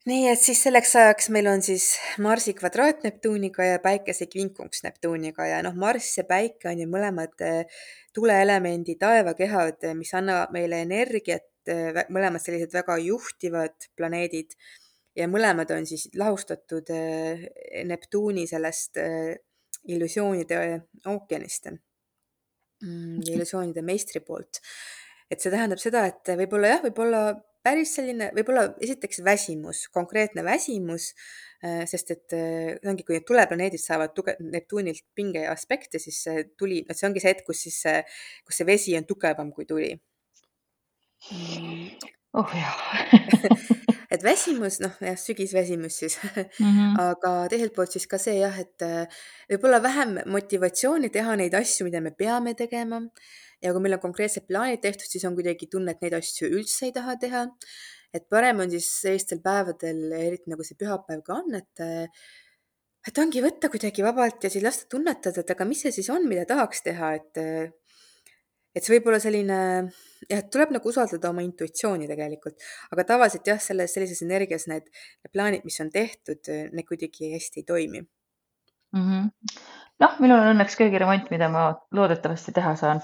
Nii 0.09 0.25
et 0.31 0.41
siis 0.41 0.63
selleks 0.65 0.95
ajaks 0.97 1.29
meil 1.33 1.47
on 1.51 1.61
siis 1.61 1.91
Marsi 2.23 2.55
kvadraat 2.57 3.03
Neptuuniga 3.05 3.65
ja 3.67 3.79
päikesekvinkunks 3.83 4.81
Neptuuniga 4.85 5.45
ja 5.45 5.59
noh, 5.65 5.75
Marss 5.77 6.17
ja 6.17 6.25
Päike 6.25 6.71
on 6.71 6.81
ju 6.81 6.87
mõlemad 6.89 7.43
eh, 7.45 7.83
tuleelemendi 8.15 8.95
taevakehad, 9.01 9.85
mis 9.97 10.13
annavad 10.17 10.53
meile 10.55 10.81
energiat, 10.87 11.45
eh, 11.69 12.01
mõlemad 12.09 12.41
sellised 12.41 12.73
väga 12.73 12.97
juhtivad 13.03 13.91
planeedid 13.97 14.57
ja 15.17 15.27
mõlemad 15.29 15.69
on 15.75 15.85
siis 15.85 16.07
lahustatud 16.17 16.89
eh, 16.95 17.45
Neptuuni 17.85 18.47
sellest 18.49 18.97
illusioonide 19.91 20.57
ookeanist 21.09 21.69
mm, 21.69 23.21
ja 23.21 23.37
illusioonide 23.37 23.85
meistri 23.85 24.21
poolt. 24.25 24.63
et 25.31 25.39
see 25.39 25.53
tähendab 25.53 25.79
seda, 25.79 26.07
et 26.09 26.33
võib-olla 26.41 26.73
jah, 26.73 26.81
võib-olla 26.89 27.21
päris 27.63 27.95
selline, 27.97 28.31
võib-olla 28.37 28.67
esiteks 28.81 29.21
väsimus, 29.25 29.85
konkreetne 29.93 30.43
väsimus, 30.45 31.11
äh, 31.65 31.83
sest 31.89 32.15
et 32.15 32.25
see 32.35 32.71
äh, 32.75 32.79
ongi, 32.89 33.05
kui 33.07 33.17
need 33.17 33.27
tuleplaneedid 33.27 33.81
saavad 33.81 34.15
tuge-, 34.17 34.37
Neptunilt 34.41 35.05
pinge 35.15 35.45
aspekte, 35.49 36.01
siis 36.01 36.23
see 36.27 36.47
tuli, 36.57 36.81
see 36.91 37.09
ongi 37.09 37.23
see 37.23 37.33
hetk, 37.33 37.45
kus 37.47 37.65
siis 37.67 37.81
see, 37.85 37.99
kus 38.47 38.61
see 38.61 38.69
vesi 38.69 38.97
on 38.97 39.07
tugevam 39.09 39.53
kui 39.55 39.69
tuli 39.69 39.93
mm 41.31 42.11
oh 42.33 42.51
jah 42.55 42.75
et 44.13 44.23
väsimus, 44.23 44.79
noh 44.83 44.95
jah, 45.03 45.17
sügisväsimus 45.19 45.97
siis 46.03 46.17
mm. 46.23 46.65
-hmm. 46.65 46.95
aga 47.01 47.31
teiselt 47.51 47.75
poolt 47.75 47.91
siis 47.91 48.07
ka 48.07 48.17
see 48.17 48.37
jah, 48.39 48.59
et 48.59 48.85
äh, 48.87 49.21
võib-olla 49.51 49.81
vähem 49.83 50.17
motivatsiooni 50.25 51.09
teha 51.09 51.35
neid 51.35 51.55
asju, 51.55 51.87
mida 51.87 52.01
me 52.01 52.11
peame 52.11 52.53
tegema. 52.53 53.01
Ja 53.61 53.73
kui 53.73 53.83
meil 53.83 53.97
on 53.97 54.03
konkreetsed 54.03 54.47
plaanid 54.49 54.81
tehtud, 54.83 55.07
siis 55.09 55.25
on 55.29 55.35
kuidagi 55.37 55.69
tunne, 55.71 55.93
et 55.93 56.03
neid 56.03 56.15
asju 56.17 56.49
üldse 56.49 56.87
ei 56.89 56.95
taha 56.95 57.17
teha. 57.21 57.47
et 58.11 58.25
parem 58.29 58.59
on 58.59 58.71
siis 58.71 58.87
sellistel 59.01 59.39
päevadel, 59.39 60.09
eriti 60.17 60.51
nagu 60.51 60.63
see 60.67 60.75
pühapäev 60.75 61.21
ka 61.23 61.37
on, 61.39 61.53
et 61.55 61.83
et 63.07 63.17
ongi 63.17 63.41
võtta 63.41 63.69
kuidagi 63.71 64.03
vabalt 64.05 64.43
ja 64.43 64.49
siis 64.51 64.63
lasta 64.63 64.89
tunnetada, 64.91 65.41
et 65.41 65.53
aga 65.53 65.65
mis 65.65 65.79
see 65.85 65.93
siis 65.95 66.09
on, 66.13 66.27
mida 66.29 66.43
tahaks 66.49 66.83
teha, 66.85 67.13
et 67.21 67.39
et 68.75 68.83
see 68.83 68.93
võib 68.95 69.09
olla 69.11 69.19
selline 69.19 69.57
jah, 70.29 70.39
et 70.39 70.49
tuleb 70.53 70.71
nagu 70.75 70.91
usaldada 70.91 71.31
oma 71.31 71.43
intuitsiooni 71.45 72.07
tegelikult, 72.09 72.59
aga 72.95 73.05
tavaliselt 73.13 73.47
jah, 73.47 73.59
selles 73.59 73.95
sellises 73.95 74.23
energias 74.25 74.67
need, 74.71 74.87
need 75.23 75.33
plaanid, 75.33 75.67
mis 75.67 75.79
on 75.83 75.91
tehtud, 75.91 76.51
need 76.71 76.87
kuidagi 76.87 77.33
hästi 77.35 77.63
ei 77.63 77.67
toimi 77.67 78.01
mm. 78.01 79.01
-hmm. 79.07 79.29
noh, 80.03 80.19
minul 80.23 80.39
on 80.39 80.53
õnneks 80.55 80.77
köögiremont, 80.79 81.31
mida 81.33 81.49
ma 81.51 81.69
loodetavasti 81.91 82.55
teha 82.55 82.75
saan, 82.79 83.03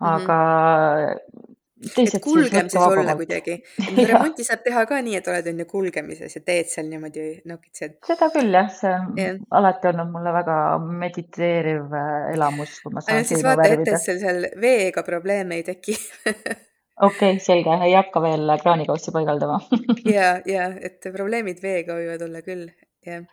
aga 0.00 0.40
mm 0.40 1.06
-hmm 1.06 1.48
et 1.80 2.22
kulgemises 2.22 2.82
olla 2.82 3.14
kuidagi. 3.16 3.56
remonti 4.10 4.44
saab 4.44 4.64
teha 4.64 4.84
ka 4.88 5.00
nii, 5.04 5.16
et 5.20 5.28
oled 5.32 5.50
onju 5.52 5.66
kulgemises 5.70 6.36
ja 6.36 6.42
teed 6.44 6.68
seal 6.72 6.88
niimoodi 6.90 7.26
nokitsed. 7.48 7.96
seda 8.06 8.28
küll 8.34 8.52
jah, 8.56 8.68
see 8.74 8.92
on 8.92 9.20
yeah. 9.20 9.38
alati 9.60 9.90
olnud 9.92 10.12
mulle 10.12 10.34
väga 10.34 10.56
mediteeriv 11.04 11.96
äh, 11.96 12.32
elamus, 12.34 12.76
kui 12.84 12.96
ma 12.96 13.04
saan 13.04 13.28
siis 13.28 13.44
vaata 13.46 13.68
ette, 13.70 13.96
et 13.96 14.04
sul 14.04 14.20
seal 14.20 14.48
veega 14.60 15.04
probleeme 15.06 15.60
ei 15.60 15.64
teki 15.70 15.96
okei 17.08 17.08
okay,, 17.08 17.40
selge, 17.40 17.80
ei 17.88 17.96
hakka 17.96 18.22
veel 18.24 18.56
kraanikaussi 18.62 19.16
paigaldama 19.16 19.60
ja, 20.16 20.34
ja 20.44 20.68
et 20.76 21.08
probleemid 21.14 21.64
veega 21.64 21.96
võivad 21.96 22.28
olla 22.28 22.44
küll, 22.44 22.68
jah. 23.08 23.24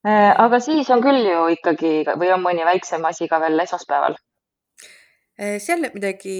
Äh, 0.00 0.32
aga 0.32 0.62
siis 0.64 0.88
on 0.94 1.04
küll 1.04 1.28
ju 1.28 1.44
ikkagi 1.58 1.94
või 2.16 2.32
on 2.32 2.40
mõni 2.40 2.64
väiksem 2.64 3.04
asi 3.04 3.28
ka 3.28 3.42
veel 3.42 3.68
esmaspäeval? 3.68 4.16
Äh, 5.40 5.56
seal 5.64 5.86
midagi 5.94 6.36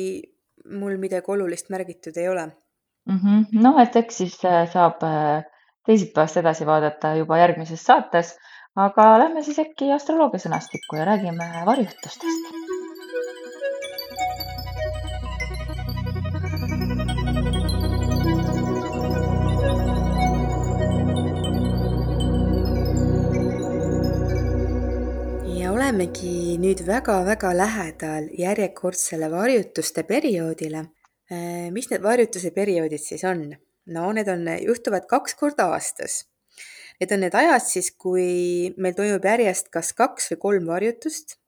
mul 0.81 0.99
midagi 1.01 1.33
olulist 1.33 1.71
märgitud 1.73 2.17
ei 2.21 2.29
ole. 2.29 2.51
Noh, 3.65 3.81
et 3.81 3.97
eks 3.97 4.21
siis 4.23 4.37
äh, 4.45 4.67
saab 4.71 5.01
äh, 5.09 5.43
teisipäevast 5.89 6.41
edasi 6.43 6.69
vaadata 6.69 7.15
juba 7.17 7.41
järgmises 7.41 7.83
saates, 7.87 8.35
aga 8.77 9.09
lähme 9.25 9.43
siis 9.47 9.59
äkki 9.65 9.91
astroloogia 9.97 10.45
sõnastikku 10.45 11.01
ja 11.01 11.09
räägime 11.09 11.49
varjutustest 11.67 12.60
olemegi 25.91 26.55
nüüd 26.63 26.85
väga-väga 26.87 27.49
lähedal 27.51 28.29
järjekordsele 28.39 29.27
varjutuste 29.33 30.05
perioodile. 30.07 30.85
Äh, 31.27 31.67
mis 31.75 31.89
need 31.91 32.05
varjutuse 32.05 32.53
perioodid 32.55 33.03
siis 33.03 33.25
on? 33.27 33.41
no 33.91 34.05
need 34.15 34.31
on, 34.31 34.45
juhtuvad 34.63 35.09
kaks 35.11 35.35
korda 35.41 35.67
aastas. 35.75 36.29
Need 37.01 37.11
on 37.17 37.25
need 37.25 37.35
ajad 37.35 37.67
siis, 37.67 37.91
kui 37.91 38.71
meil 38.79 38.95
toimub 38.95 39.27
järjest 39.27 39.73
kas 39.75 39.91
kaks 39.99 40.31
või 40.31 40.41
kolm 40.45 40.71
varjutust. 40.71 41.41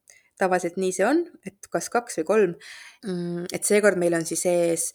tavaliselt 0.42 0.74
nii 0.74 0.90
see 0.96 1.06
on, 1.06 1.22
et 1.46 1.70
kas 1.70 1.86
kaks 1.92 2.18
või 2.18 2.26
kolm. 2.32 2.58
Mm, 3.06 3.46
et 3.54 3.62
seekord 3.62 4.00
meil 4.00 4.18
on 4.18 4.26
siis 4.26 4.42
ees 4.50 4.88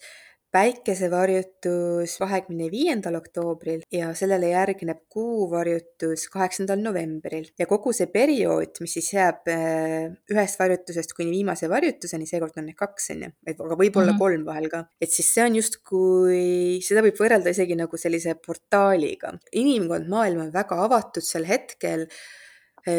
päikesevarjutus 0.54 2.14
kahekümne 2.20 2.70
viiendal 2.72 3.18
oktoobril 3.18 3.82
ja 3.92 4.12
sellele 4.16 4.52
järgneb 4.54 5.02
kuuvarjutus 5.12 6.24
kaheksandal 6.32 6.80
novembril 6.80 7.50
ja 7.58 7.66
kogu 7.68 7.92
see 7.96 8.08
periood, 8.12 8.80
mis 8.80 8.96
siis 8.96 9.10
jääb 9.12 9.50
äh, 9.52 10.08
ühest 10.32 10.60
varjutusest 10.60 11.12
kuni 11.16 11.34
viimase 11.34 11.68
varjutuseni, 11.68 12.28
seekord 12.30 12.56
on 12.60 12.68
neid 12.70 12.78
kaks, 12.80 13.10
on 13.14 13.26
ju, 13.26 13.32
aga 13.52 13.76
võib-olla 13.76 14.12
mm 14.12 14.16
-hmm. 14.16 14.24
kolm 14.24 14.48
vahel 14.48 14.68
ka, 14.72 14.84
et 15.00 15.12
siis 15.12 15.28
see 15.34 15.44
on 15.44 15.60
justkui, 15.60 16.42
seda 16.84 17.04
võib 17.04 17.20
võrrelda 17.20 17.52
isegi 17.52 17.76
nagu 17.76 18.00
sellise 18.00 18.34
portaaliga. 18.46 19.34
inimkond, 19.52 20.08
maailm 20.08 20.46
on 20.46 20.52
väga 20.52 20.82
avatud 20.84 21.24
sel 21.24 21.44
hetkel 21.44 22.08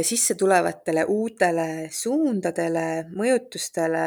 sisse 0.04 0.36
tulevatele 0.40 1.06
uutele 1.10 1.68
suundadele, 1.94 2.86
mõjutustele, 3.16 4.06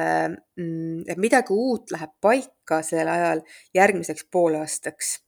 mm, 0.59 1.03
et 1.09 1.21
midagi 1.21 1.55
uut 1.57 1.92
läheb 1.95 2.12
paika 2.21 2.83
sellel 2.87 3.12
ajal 3.14 3.45
järgmiseks 3.75 4.27
poolaastaks. 4.31 5.18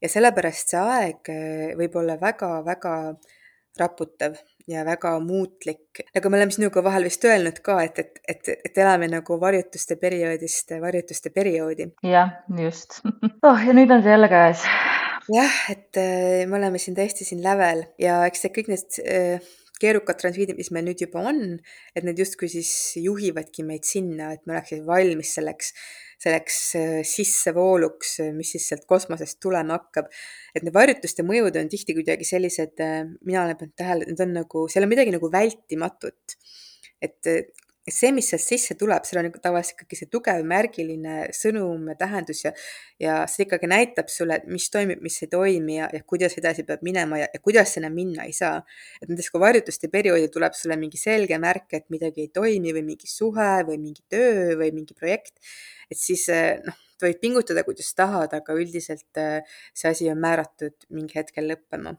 ja 0.00 0.08
sellepärast 0.08 0.72
see 0.72 0.80
aeg 0.80 1.28
äh, 1.28 1.72
võib 1.76 1.96
olla 2.00 2.14
väga-väga 2.20 2.94
raputav 3.76 4.38
ja 4.66 4.84
väga 4.84 5.18
muutlik. 5.20 6.02
nagu 6.14 6.30
me 6.30 6.38
oleme 6.38 6.54
sinuga 6.54 6.82
vahel 6.84 7.04
vist 7.04 7.24
öelnud 7.24 7.60
ka, 7.62 7.80
et, 7.84 7.98
et, 7.98 8.20
et, 8.28 8.52
et 8.64 8.78
elame 8.78 9.08
nagu 9.12 9.40
varjutuste 9.40 9.96
perioodist 10.00 10.72
varjutuste 10.80 11.30
perioodi. 11.30 11.90
jah, 12.02 12.32
just 12.62 13.00
oh, 13.46 13.58
ja 13.66 13.76
nüüd 13.76 13.92
on 13.92 14.02
see 14.02 14.16
jälle 14.16 14.30
käes 14.32 14.64
jah, 15.32 15.60
et 15.70 16.00
äh, 16.00 16.46
me 16.48 16.58
oleme 16.60 16.80
siin 16.82 16.96
tõesti 16.96 17.26
siin 17.28 17.42
lävel 17.44 17.84
ja 18.00 18.22
eks 18.30 18.46
see 18.46 18.54
kõik 18.56 18.72
need 18.72 19.00
keerukad 19.80 20.18
transiidid, 20.20 20.56
mis 20.58 20.70
meil 20.74 20.86
nüüd 20.88 21.02
juba 21.04 21.22
on, 21.30 21.40
et 21.96 22.06
need 22.06 22.20
justkui 22.22 22.48
siis 22.52 22.70
juhivadki 23.00 23.64
meid 23.66 23.84
sinna, 23.88 24.32
et 24.34 24.42
me 24.46 24.56
oleksime 24.56 24.86
valmis 24.88 25.34
selleks, 25.36 25.72
selleks 26.22 26.60
äh, 26.80 26.96
sissevooluks, 27.06 28.14
äh, 28.24 28.32
mis 28.36 28.54
siis 28.54 28.70
sealt 28.70 28.86
kosmosest 28.88 29.40
tulema 29.42 29.76
hakkab. 29.76 30.08
et 30.56 30.64
need 30.64 30.74
varjutuste 30.74 31.26
mõjud 31.26 31.58
on 31.60 31.68
tihti 31.72 31.96
kuidagi 31.98 32.28
sellised, 32.28 32.80
äh, 32.80 33.04
mina 33.26 33.44
olen 33.44 33.60
pannud 33.60 33.76
tähele, 33.76 34.06
et 34.06 34.14
need 34.14 34.24
on 34.24 34.34
nagu, 34.40 34.66
seal 34.72 34.88
on 34.88 34.92
midagi 34.94 35.14
nagu 35.14 35.32
vältimatut. 35.32 36.38
et 37.04 37.28
et 37.86 37.94
see, 37.94 38.10
mis 38.14 38.26
sealt 38.26 38.42
sisse 38.42 38.74
tuleb, 38.78 39.04
seal 39.06 39.20
on 39.20 39.28
tavaliselt 39.42 39.76
ikkagi 39.76 39.98
see 40.00 40.08
tugev 40.10 40.42
märgiline 40.50 41.28
sõnum 41.36 41.84
ja 41.92 41.94
tähendus 42.00 42.42
ja, 42.42 42.52
ja 43.02 43.18
see 43.30 43.44
ikkagi 43.46 43.70
näitab 43.70 44.10
sulle, 44.10 44.40
et 44.40 44.48
mis 44.50 44.66
toimib, 44.74 45.02
mis 45.04 45.18
ei 45.22 45.30
toimi 45.30 45.76
ja, 45.78 45.86
ja 45.94 46.02
kuidas 46.02 46.34
edasi 46.40 46.64
peab 46.66 46.82
minema 46.86 47.20
ja, 47.22 47.28
ja 47.30 47.42
kuidas 47.42 47.76
sinna 47.76 47.90
minna 47.94 48.26
ei 48.26 48.34
saa. 48.36 48.58
et 49.00 49.06
nendest 49.10 49.30
ka 49.30 49.42
varjutuste 49.42 49.90
perioodil 49.92 50.32
tuleb 50.34 50.56
sulle 50.58 50.78
mingi 50.80 50.98
selge 50.98 51.38
märk, 51.42 51.68
et 51.78 51.86
midagi 51.94 52.26
ei 52.26 52.32
toimi 52.34 52.74
või 52.74 52.82
mingi 52.90 53.10
suhe 53.10 53.52
või 53.68 53.78
mingi 53.78 54.02
töö 54.10 54.56
või 54.58 54.72
mingi 54.74 54.96
projekt, 54.98 55.38
et 55.90 56.00
siis 56.00 56.26
noh, 56.66 56.82
võid 57.02 57.20
pingutada, 57.22 57.62
kuidas 57.62 57.92
tahad, 57.94 58.34
aga 58.34 58.58
üldiselt 58.58 59.22
see 59.76 59.92
asi 59.92 60.10
on 60.10 60.18
määratud 60.26 60.90
mingi 60.90 61.20
hetkel 61.20 61.46
lõppema 61.52 61.94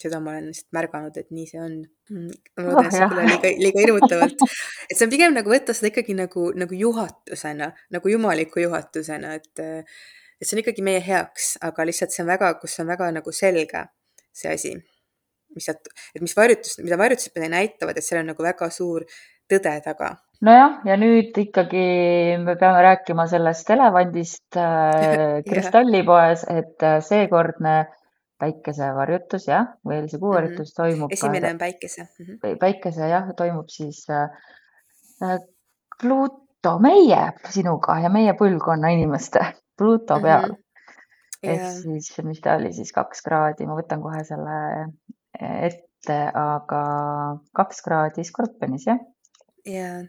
seda 0.00 0.20
ma 0.22 0.32
olen 0.34 0.48
lihtsalt 0.50 0.74
märganud, 0.76 1.18
et 1.20 1.28
nii 1.34 1.46
see 1.48 1.60
on. 1.62 1.76
Mm, 2.10 2.30
ma 2.58 2.64
loodan, 2.66 2.88
et 2.88 2.96
see 2.96 3.10
kõla 3.12 3.26
liiga, 3.28 3.52
liiga 3.62 3.84
hirmutavalt. 3.84 4.46
et 4.88 4.96
see 4.96 5.06
on 5.06 5.12
pigem 5.12 5.36
nagu 5.36 5.52
võtta 5.52 5.76
seda 5.76 5.92
ikkagi 5.92 6.16
nagu, 6.18 6.48
nagu 6.58 6.78
juhatusena, 6.78 7.70
nagu 7.94 8.12
jumaliku 8.12 8.64
juhatusena, 8.64 9.36
et, 9.38 9.62
et 9.62 10.48
see 10.48 10.56
on 10.58 10.64
ikkagi 10.64 10.84
meie 10.86 11.02
heaks, 11.04 11.54
aga 11.64 11.86
lihtsalt 11.88 12.14
see 12.14 12.24
on 12.26 12.32
väga, 12.34 12.54
kus 12.62 12.76
on 12.82 12.90
väga 12.90 13.12
nagu 13.14 13.34
selge 13.34 13.86
see 14.34 14.50
asi, 14.50 14.74
mis 15.54 15.70
sealt, 15.70 15.92
et 16.14 16.22
mis 16.24 16.34
varjutus, 16.36 16.80
mida 16.82 16.98
varjutused 16.98 17.36
meile 17.38 17.52
näitavad, 17.54 17.98
et 17.98 18.06
seal 18.06 18.24
on 18.24 18.32
nagu 18.32 18.44
väga 18.44 18.70
suur 18.74 19.06
tõde 19.50 19.74
taga 19.84 20.16
nojah, 20.44 20.80
ja 20.88 20.96
nüüd 21.00 21.36
ikkagi 21.40 21.84
me 22.42 22.56
peame 22.60 22.82
rääkima 22.84 23.26
sellest 23.30 23.70
elevandist 23.74 24.58
äh, 24.60 25.40
kristallipoes, 25.48 26.44
et 26.50 26.84
äh, 26.84 26.98
seekordne 27.04 27.84
päikesevarjutus 28.40 29.48
jah, 29.48 29.68
või 29.86 30.02
see 30.10 30.20
kuuvarjutus 30.20 30.70
mm 30.70 30.72
-hmm. 30.72 30.96
toimub. 30.96 31.12
esimene 31.12 31.50
on 31.50 31.58
päikese 31.58 32.02
mm. 32.02 32.26
-hmm. 32.26 32.58
päikese 32.58 33.08
jah, 33.08 33.30
toimub 33.36 33.68
siis 33.68 34.04
äh, 34.10 34.30
äh, 35.22 35.38
Pluto 36.00 36.78
meie 36.82 37.22
sinuga 37.50 37.98
ja 38.02 38.10
meie 38.10 38.34
põlvkonna 38.34 38.90
inimeste 38.96 39.40
Pluto 39.78 40.20
peal 40.20 40.48
mm. 40.48 40.54
-hmm. 40.54 41.50
ehk 41.50 41.60
yeah. 41.60 41.72
siis, 41.72 42.12
mis 42.24 42.40
ta 42.40 42.56
oli 42.58 42.72
siis 42.72 42.92
kaks 42.92 43.22
kraadi, 43.22 43.66
ma 43.66 43.78
võtan 43.80 44.02
kohe 44.02 44.24
selle 44.24 44.60
ette, 45.40 46.20
aga 46.34 46.84
kaks 47.52 47.82
kraadi 47.82 48.24
Skorpionis 48.24 48.86
jah 48.86 48.98
jaa, 49.68 50.02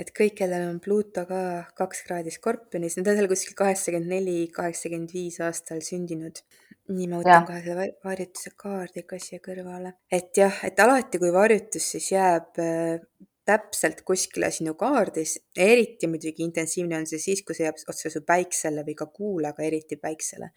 et 0.00 0.12
kõik, 0.16 0.36
kellel 0.40 0.66
on 0.68 0.80
Pluto 0.82 1.24
ka 1.28 1.40
kaks 1.78 2.04
kraadi 2.06 2.32
Skorpionis, 2.34 2.98
need 2.98 3.08
on 3.08 3.18
seal 3.18 3.30
kuskil 3.30 3.56
kaheksakümmend 3.58 4.12
neli, 4.12 4.38
kaheksakümmend 4.54 5.14
viis 5.16 5.40
aastal 5.44 5.80
sündinud. 5.84 6.42
Nii, 6.90 7.08
ma 7.10 7.20
võtan 7.20 7.46
kohe 7.48 7.62
selle 7.64 7.86
varjutuse 8.04 8.52
kaardi 8.58 9.04
ka 9.08 9.18
siia 9.22 9.42
kõrvale. 9.44 9.94
et 10.12 10.36
jah, 10.36 10.60
et 10.66 10.80
alati, 10.82 11.20
kui 11.22 11.32
varjutus 11.34 11.86
siis 11.94 12.10
jääb 12.12 12.60
äh, 12.62 13.00
täpselt 13.48 14.02
kuskile 14.06 14.50
sinu 14.54 14.74
kaardis, 14.78 15.36
eriti 15.56 16.10
muidugi 16.10 16.44
intensiivne 16.46 16.98
on 17.00 17.08
see 17.10 17.22
siis, 17.22 17.42
kui 17.46 17.56
see 17.56 17.66
jääb 17.66 17.80
otse 17.90 18.12
su 18.12 18.22
päiksele 18.26 18.84
või 18.86 18.96
ka 18.98 19.08
kuule, 19.14 19.50
aga 19.50 19.66
eriti 19.66 19.98
päiksele. 20.00 20.52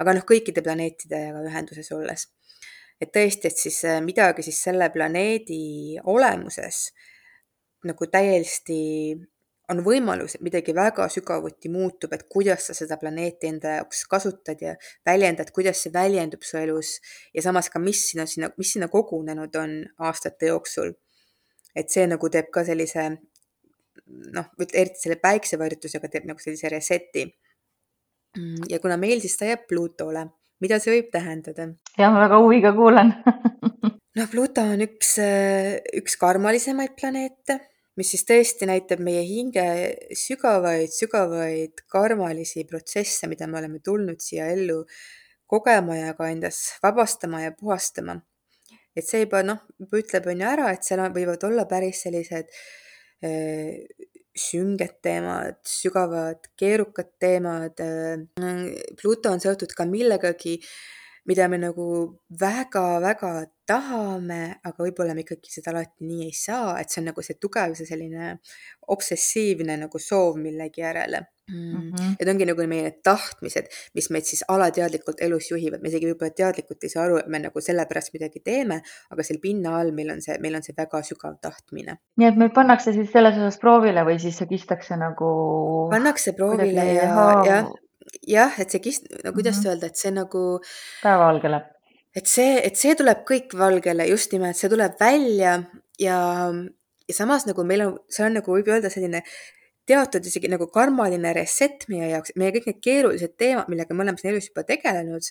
aga 0.00 0.14
noh, 0.16 0.24
kõikide 0.28 0.62
planeetidega 0.64 1.42
ühenduses 1.50 1.90
olles. 1.96 2.28
et 3.00 3.10
tõesti, 3.12 3.50
et 3.50 3.58
siis 3.66 3.82
äh, 3.88 4.00
midagi 4.04 4.46
siis 4.46 4.62
selle 4.68 4.90
planeedi 4.92 5.98
olemuses 6.04 6.86
nagu 7.84 8.06
täiesti 8.08 8.80
on 9.72 9.80
võimalus, 9.84 10.36
et 10.36 10.44
midagi 10.44 10.74
väga 10.76 11.06
sügavuti 11.12 11.70
muutub, 11.72 12.12
et 12.12 12.26
kuidas 12.30 12.68
sa 12.68 12.76
seda 12.76 12.98
planeeti 13.00 13.48
enda 13.48 13.78
jaoks 13.78 14.04
kasutad 14.10 14.60
ja 14.60 14.74
väljendad, 15.06 15.52
kuidas 15.56 15.80
see 15.84 15.92
väljendub 15.94 16.44
su 16.44 16.58
elus 16.60 16.98
ja 17.34 17.44
samas 17.44 17.70
ka, 17.72 17.80
mis 17.80 18.02
sinna, 18.10 18.26
sinna, 18.28 18.50
mis 18.60 18.74
sinna 18.76 18.90
kogunenud 18.92 19.56
on 19.60 19.78
aastate 20.08 20.52
jooksul. 20.52 20.92
et 21.74 21.90
see 21.90 22.04
nagu 22.06 22.28
teeb 22.30 22.52
ka 22.54 22.62
sellise 22.64 23.08
noh, 24.36 24.52
eriti 24.68 25.00
selle 25.00 25.16
päiksevarjutusega 25.22 26.10
teeb 26.12 26.28
nagu 26.28 26.38
sellise 26.38 26.70
reset'i. 26.70 27.24
Ja 28.70 28.78
kuna 28.82 28.96
meil 28.98 29.20
siis 29.22 29.34
ta 29.38 29.48
jääb 29.48 29.66
Plutole, 29.70 30.24
mida 30.62 30.78
see 30.82 30.94
võib 30.94 31.10
tähendada? 31.10 31.68
jah, 31.98 32.12
ma 32.12 32.22
väga 32.26 32.38
huviga 32.42 32.72
kuulan 32.74 33.12
noh, 34.18 34.30
Pluto 34.30 34.64
on 34.74 34.82
üks, 34.86 35.16
äh, 35.22 35.78
üks 35.98 36.18
karmalisemaid 36.20 36.94
planeete, 36.98 37.58
mis 37.98 38.10
siis 38.14 38.24
tõesti 38.26 38.68
näitab 38.68 39.02
meie 39.04 39.22
hinge 39.26 39.64
sügavaid, 40.18 40.92
sügavaid 40.94 41.84
karmalisi 41.90 42.64
protsesse, 42.68 43.28
mida 43.30 43.46
me 43.50 43.60
oleme 43.60 43.80
tulnud 43.84 44.22
siia 44.22 44.48
ellu 44.54 44.82
kogema 45.50 45.98
ja 46.00 46.14
ka 46.18 46.30
endas 46.32 46.62
vabastama 46.82 47.44
ja 47.44 47.52
puhastama. 47.52 48.20
et 48.94 49.06
see 49.06 49.24
juba 49.24 49.42
noh, 49.42 49.58
juba 49.82 49.98
ütleb 49.98 50.26
on 50.30 50.42
ju 50.42 50.46
ära, 50.46 50.66
et 50.70 50.86
seal 50.86 51.00
võivad 51.14 51.42
olla 51.48 51.64
päris 51.70 52.04
sellised 52.04 52.50
äh, 53.26 53.80
sünged 54.34 55.00
teemad, 55.02 55.58
sügavad, 55.66 56.46
keerukad 56.58 57.10
teemad. 57.22 57.80
Äh, 57.82 58.70
Pluto 59.00 59.32
on 59.34 59.42
seotud 59.42 59.74
ka 59.74 59.86
millegagi, 59.90 60.60
mida 61.28 61.48
me 61.48 61.58
nagu 61.58 61.86
väga-väga 62.40 63.32
tahame, 63.68 64.40
aga 64.64 64.84
võib-olla 64.84 65.14
me 65.16 65.24
ikkagi 65.24 65.52
seda 65.52 65.72
alati 65.72 66.04
nii 66.04 66.26
ei 66.28 66.34
saa, 66.36 66.74
et 66.80 66.92
see 66.92 67.00
on 67.00 67.10
nagu 67.12 67.24
see 67.24 67.38
tugev, 67.40 67.76
see 67.78 67.88
selline 67.88 68.34
obsessiivne 68.92 69.78
nagu 69.80 70.00
soov 70.02 70.36
millegi 70.40 70.84
järele 70.84 71.24
mm. 71.50 71.90
-hmm. 71.90 72.16
et 72.20 72.28
ongi 72.28 72.46
nagu 72.48 72.66
meie 72.68 72.88
need 72.88 73.00
tahtmised, 73.06 73.70
mis 73.94 74.10
meid 74.10 74.28
siis 74.28 74.44
alateadlikult 74.48 75.22
elus 75.26 75.50
juhivad, 75.50 75.82
me 75.82 75.92
isegi 75.92 76.10
võib-olla 76.10 76.36
teadlikult 76.40 76.84
ei 76.84 76.92
saa 76.92 77.06
aru, 77.06 77.20
et 77.22 77.30
me 77.32 77.40
nagu 77.46 77.64
sellepärast 77.68 78.12
midagi 78.16 78.44
teeme, 78.44 78.80
aga 79.10 79.26
seal 79.26 79.40
pinna 79.42 79.78
all 79.80 79.92
meil 79.96 80.12
on 80.16 80.22
see, 80.24 80.36
meil 80.44 80.60
on 80.60 80.66
see 80.66 80.76
väga 80.76 81.02
sügav 81.08 81.38
tahtmine. 81.40 81.98
nii 82.20 82.28
et 82.28 82.40
meid 82.40 82.54
pannakse 82.56 82.92
siis 82.96 83.12
selles 83.12 83.40
osas 83.40 83.58
proovile 83.64 84.04
või 84.08 84.20
siis 84.20 84.38
see 84.40 84.50
kistakse 84.50 85.00
nagu? 85.00 85.32
pannakse 85.92 86.36
proovile 86.36 86.88
ja, 86.92 87.08
jah, 87.48 87.72
jah, 88.28 88.54
et 88.60 88.74
see 88.74 88.82
kist-, 88.84 89.08
no 89.24 89.32
kuidas 89.32 89.58
mm 89.58 89.62
-hmm. 89.62 89.68
öelda, 89.70 89.86
et 89.86 89.96
see 89.96 90.10
nagu. 90.10 90.60
päevavalgele. 91.02 91.62
et 92.16 92.26
see, 92.26 92.60
et 92.66 92.76
see 92.76 92.94
tuleb 92.94 93.24
kõik 93.30 93.58
valgele, 93.58 94.06
just 94.08 94.32
nimelt, 94.32 94.56
see 94.56 94.70
tuleb 94.70 94.92
välja 95.00 95.62
ja, 95.98 96.18
ja 97.08 97.14
samas 97.14 97.46
nagu 97.46 97.64
meil 97.64 97.86
on, 97.86 97.98
see 98.08 98.26
on 98.26 98.34
nagu 98.40 98.56
võib 98.56 98.68
öelda 98.68 98.90
selline 98.90 99.22
teatud 99.86 100.24
isegi 100.26 100.48
nagu 100.48 100.66
karmaline 100.66 101.32
reset 101.32 101.84
meie 101.88 102.08
jaoks, 102.08 102.32
meie 102.36 102.52
kõik 102.52 102.66
need 102.66 102.80
keerulised 102.80 103.36
teemad, 103.36 103.68
millega 103.68 103.94
me 103.94 104.02
oleme 104.02 104.18
siin 104.18 104.32
elus 104.32 104.48
juba 104.48 104.62
tegelenud, 104.62 105.24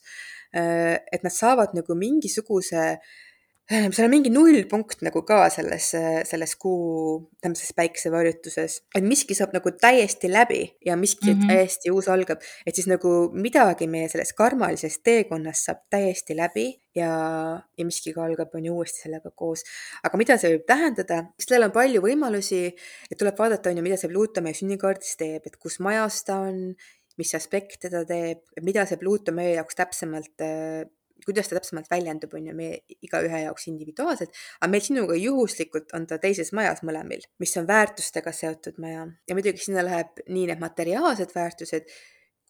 äh, 0.55 0.99
et 1.11 1.23
nad 1.23 1.33
saavad 1.33 1.73
nagu 1.73 1.95
mingisuguse 1.95 2.83
Ehm, 2.83 3.22
seal 3.71 4.07
on 4.09 4.11
mingi 4.11 4.31
nullpunkt 4.33 5.03
nagu 5.05 5.21
ka 5.23 5.45
selles, 5.53 5.85
selles 6.27 6.53
kuu, 6.59 7.29
tähendab 7.39 7.59
selles 7.61 7.75
päikesevarjutuses, 7.77 8.75
et 8.97 9.05
miski 9.07 9.37
saab 9.37 9.53
nagu 9.55 9.71
täiesti 9.79 10.27
läbi 10.31 10.65
ja 10.85 10.97
miski 10.99 11.31
mm 11.31 11.39
-hmm. 11.39 11.51
täiesti 11.53 11.91
uus 11.91 12.09
algab, 12.11 12.41
et 12.67 12.75
siis 12.75 12.87
nagu 12.91 13.31
midagi 13.33 13.87
meie 13.87 14.09
selles 14.09 14.33
karmalises 14.33 14.99
teekonnas 14.99 15.63
saab 15.65 15.79
täiesti 15.89 16.35
läbi 16.35 16.65
ja, 16.95 17.11
ja 17.77 17.85
miski 17.85 18.13
ka 18.13 18.25
algab, 18.25 18.51
on 18.55 18.65
ju 18.65 18.73
uuesti 18.75 19.05
sellega 19.07 19.31
koos. 19.31 19.63
aga 20.03 20.17
mida 20.17 20.37
see 20.37 20.57
võib 20.57 20.65
tähendada, 20.67 21.23
sellel 21.39 21.69
on 21.69 21.71
palju 21.71 22.01
võimalusi, 22.01 22.75
et 23.11 23.17
tuleb 23.17 23.39
vaadata, 23.39 23.69
on 23.69 23.77
ju, 23.77 23.83
mida 23.83 23.97
see 23.97 24.09
Pluto 24.09 24.41
meie 24.41 24.53
sünnikaardis 24.53 25.15
teeb, 25.15 25.47
et 25.47 25.55
kus 25.55 25.79
majas 25.79 26.23
ta 26.23 26.35
on, 26.49 26.75
mis 27.17 27.35
aspekt 27.35 27.79
teda 27.79 28.03
teeb, 28.05 28.43
mida 28.61 28.85
see 28.85 28.97
Pluto 28.97 29.31
meie 29.31 29.55
jaoks 29.55 29.75
täpsemalt 29.75 30.43
kuidas 31.25 31.49
ta 31.49 31.57
täpsemalt 31.57 31.89
väljendub, 31.91 32.33
on 32.35 32.47
ju 32.49 32.55
meie 32.57 32.79
igaühe 33.05 33.43
jaoks 33.45 33.67
individuaalselt, 33.71 34.33
aga 34.59 34.71
meil 34.71 34.83
sinuga 34.85 35.17
juhuslikult 35.19 35.93
on 35.97 36.07
ta 36.09 36.19
teises 36.23 36.51
majas 36.57 36.83
mõlemil, 36.87 37.23
mis 37.39 37.55
on 37.59 37.67
väärtustega 37.69 38.33
seotud 38.35 38.81
maja. 38.83 39.05
Ja 39.29 39.37
muidugi 39.37 39.63
sinna 39.63 39.85
läheb 39.85 40.23
nii 40.27 40.49
need 40.51 40.63
materiaalsed 40.63 41.35
väärtused 41.35 41.87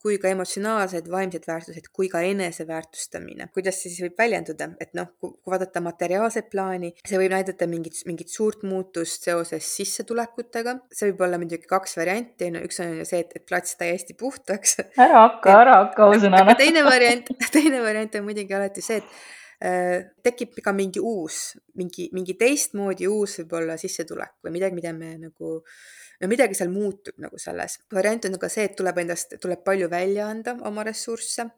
kui 0.03 0.17
ka 0.19 0.31
emotsionaalsed, 0.33 1.07
vaimsed 1.11 1.45
väärtused, 1.47 1.85
kui 1.95 2.09
ka 2.11 2.19
eneseväärtustamine. 2.27 3.47
kuidas 3.55 3.77
see 3.79 3.91
siis 3.91 4.03
võib 4.03 4.17
väljenduda, 4.19 4.67
et 4.83 4.91
noh, 4.99 5.13
kui 5.19 5.31
vaadata 5.47 5.79
materiaalset 5.83 6.49
plaani, 6.51 6.91
see 7.07 7.19
võib 7.21 7.31
näidata 7.31 7.67
mingit, 7.71 8.01
mingit 8.09 8.33
suurt 8.33 8.65
muutust 8.67 9.23
seoses 9.29 9.69
sissetulekutega. 9.77 10.75
see 10.91 11.11
võib 11.11 11.23
olla 11.27 11.39
muidugi 11.39 11.69
kaks 11.71 11.95
varianti, 11.99 12.51
no 12.51 12.63
üks 12.67 12.81
on 12.83 12.97
ju 12.99 13.07
see, 13.07 13.23
et, 13.23 13.31
et 13.39 13.47
plats 13.47 13.79
täiesti 13.79 14.17
puhtaks. 14.19 14.81
ära 15.07 15.23
hakka, 15.29 15.55
ära 15.61 15.79
hakka 15.85 16.09
ausõnana. 16.09 16.57
teine 16.59 16.83
variant, 16.83 17.31
teine 17.55 17.79
variant 17.85 18.19
on 18.19 18.27
muidugi 18.27 18.59
alati 18.59 18.83
see, 18.83 18.99
et 18.99 19.63
äh, 19.63 19.97
tekib 20.27 20.59
ka 20.65 20.75
mingi 20.75 20.99
uus, 20.99 21.53
mingi, 21.79 22.11
mingi 22.11 22.35
teistmoodi 22.35 23.07
uus 23.07 23.39
võib-olla 23.39 23.79
sissetulek 23.79 24.35
või 24.43 24.59
midagi, 24.59 24.81
mida 24.83 24.91
me 24.97 25.15
nagu 25.29 25.59
äh, 25.61 26.02
no 26.23 26.29
midagi 26.31 26.55
seal 26.57 26.71
muutub 26.71 27.19
nagu 27.21 27.39
selles. 27.41 27.79
variant 27.93 28.29
on 28.29 28.39
ka 28.39 28.49
see, 28.51 28.69
et 28.69 28.77
tuleb 28.79 29.03
endast, 29.03 29.35
tuleb 29.43 29.65
palju 29.67 29.89
välja 29.91 30.29
anda 30.31 30.55
oma 30.69 30.85
ressursse 30.87 31.49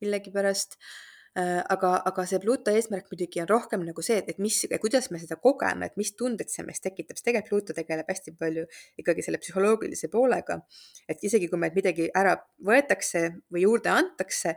millegipärast 0.00 0.76
äh, 0.78 1.60
aga, 1.74 1.92
aga 2.08 2.24
see 2.30 2.40
Pluto 2.42 2.72
eesmärk 2.74 3.10
muidugi 3.12 3.42
on 3.44 3.50
rohkem 3.50 3.84
nagu 3.86 4.04
see, 4.04 4.20
et 4.32 4.40
mis, 4.42 4.58
kuidas 4.80 5.10
me 5.12 5.20
seda 5.22 5.38
kogeme, 5.42 5.90
et 5.90 6.00
mis 6.00 6.14
tunded 6.18 6.50
see 6.52 6.64
meis 6.66 6.82
tekitab, 6.84 7.18
sest 7.18 7.28
tegelikult 7.28 7.52
Pluto 7.52 7.76
tegeleb 7.76 8.08
hästi 8.10 8.34
palju 8.40 8.66
ikkagi 9.02 9.26
selle 9.26 9.40
psühholoogilise 9.42 10.10
poolega. 10.12 10.60
et 11.08 11.24
isegi 11.24 11.50
kui 11.50 11.60
meilt 11.60 11.76
midagi 11.78 12.08
ära 12.16 12.36
võetakse 12.64 13.28
või 13.52 13.66
juurde 13.66 13.92
antakse, 13.92 14.56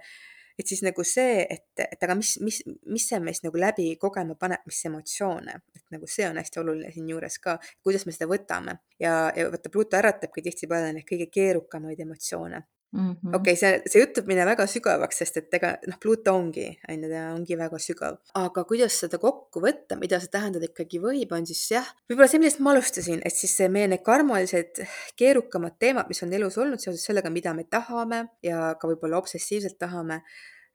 et 0.59 0.67
siis 0.67 0.83
nagu 0.85 1.03
see, 1.07 1.45
et, 1.49 1.65
et 1.83 2.03
aga 2.03 2.15
mis, 2.17 2.35
mis, 2.43 2.61
mis 2.91 3.07
see 3.07 3.19
meist 3.23 3.45
nagu 3.45 3.59
läbi 3.59 3.95
kogema 4.01 4.35
paneb, 4.39 4.63
mis 4.69 4.81
emotsioone, 4.89 5.57
et 5.75 5.85
nagu 5.95 6.09
see 6.09 6.27
on 6.29 6.39
hästi 6.41 6.61
oluline 6.63 6.91
siinjuures 6.93 7.39
ka, 7.43 7.57
kuidas 7.83 8.05
me 8.07 8.15
seda 8.15 8.29
võtame 8.31 8.77
ja, 8.99 9.31
ja 9.35 9.49
vaata, 9.51 9.71
Pluto 9.73 9.99
äratabki 9.99 10.43
tihtipeale 10.45 10.93
neid 10.95 11.07
kõige 11.07 11.29
keerukamaid 11.31 11.99
emotsioone. 12.07 12.63
Okei 12.91 13.37
okay,, 13.37 13.55
see, 13.55 13.77
see 13.87 14.01
jutt 14.01 14.17
võib 14.19 14.31
minna 14.33 14.45
väga 14.49 14.65
sügavaks, 14.67 15.21
sest 15.21 15.37
et 15.39 15.55
ega 15.55 15.71
noh, 15.87 15.97
Pluto 16.01 16.33
ongi, 16.35 16.65
on 16.91 17.05
ju, 17.05 17.11
ta 17.11 17.21
ongi 17.31 17.57
väga 17.59 17.79
sügav. 17.79 18.17
aga 18.35 18.63
kuidas 18.67 18.97
seda 19.03 19.19
kokku 19.21 19.63
võtta, 19.63 19.95
mida 19.99 20.19
see 20.19 20.31
tähendada 20.33 20.67
ikkagi 20.67 20.99
võib, 21.03 21.31
on 21.37 21.47
siis 21.47 21.63
jah, 21.71 21.87
võib-olla 22.11 22.27
see, 22.31 22.41
millest 22.43 22.63
ma 22.63 22.73
alustasin, 22.75 23.21
et 23.27 23.37
siis 23.37 23.55
meie 23.71 23.87
need 23.91 24.03
karmalised 24.03 24.83
keerukamad 25.19 25.77
teemad, 25.79 26.11
mis 26.11 26.23
on 26.25 26.35
elus 26.35 26.59
olnud 26.61 26.83
seoses 26.83 27.05
sellega, 27.07 27.31
mida 27.31 27.55
me 27.55 27.63
tahame 27.69 28.25
ja 28.43 28.73
ka 28.79 28.91
võib-olla 28.91 29.21
obsessiivselt 29.23 29.79
tahame, 29.79 30.21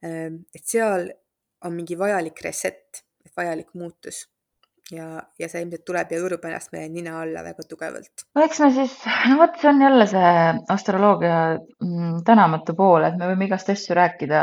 ehm, 0.05 0.41
et 0.57 0.65
seal 0.65 1.11
on 1.67 1.77
mingi 1.77 1.99
vajalik 2.01 2.41
reset, 2.49 3.05
vajalik 3.37 3.75
muutus 3.77 4.25
ja, 4.91 5.07
ja 5.39 5.49
see 5.51 5.65
ilmselt 5.65 5.85
tuleb 5.89 6.13
ja 6.13 6.21
hõõrub 6.21 6.47
ennast 6.47 6.73
meie 6.75 6.89
nina 6.93 7.19
alla 7.23 7.43
väga 7.47 7.67
tugevalt. 7.69 8.27
no 8.37 8.47
eks 8.47 8.63
me 8.63 8.71
siis, 8.77 8.97
no 9.31 9.39
vot, 9.41 9.59
see 9.61 9.71
on 9.73 9.83
jälle 9.83 10.07
see 10.11 10.33
astroloogia 10.77 11.37
mm, 11.59 12.25
tänamatu 12.27 12.77
pool, 12.79 13.07
et 13.09 13.19
me 13.19 13.31
võime 13.33 13.49
igast 13.49 13.71
asju 13.73 13.97
rääkida 13.99 14.43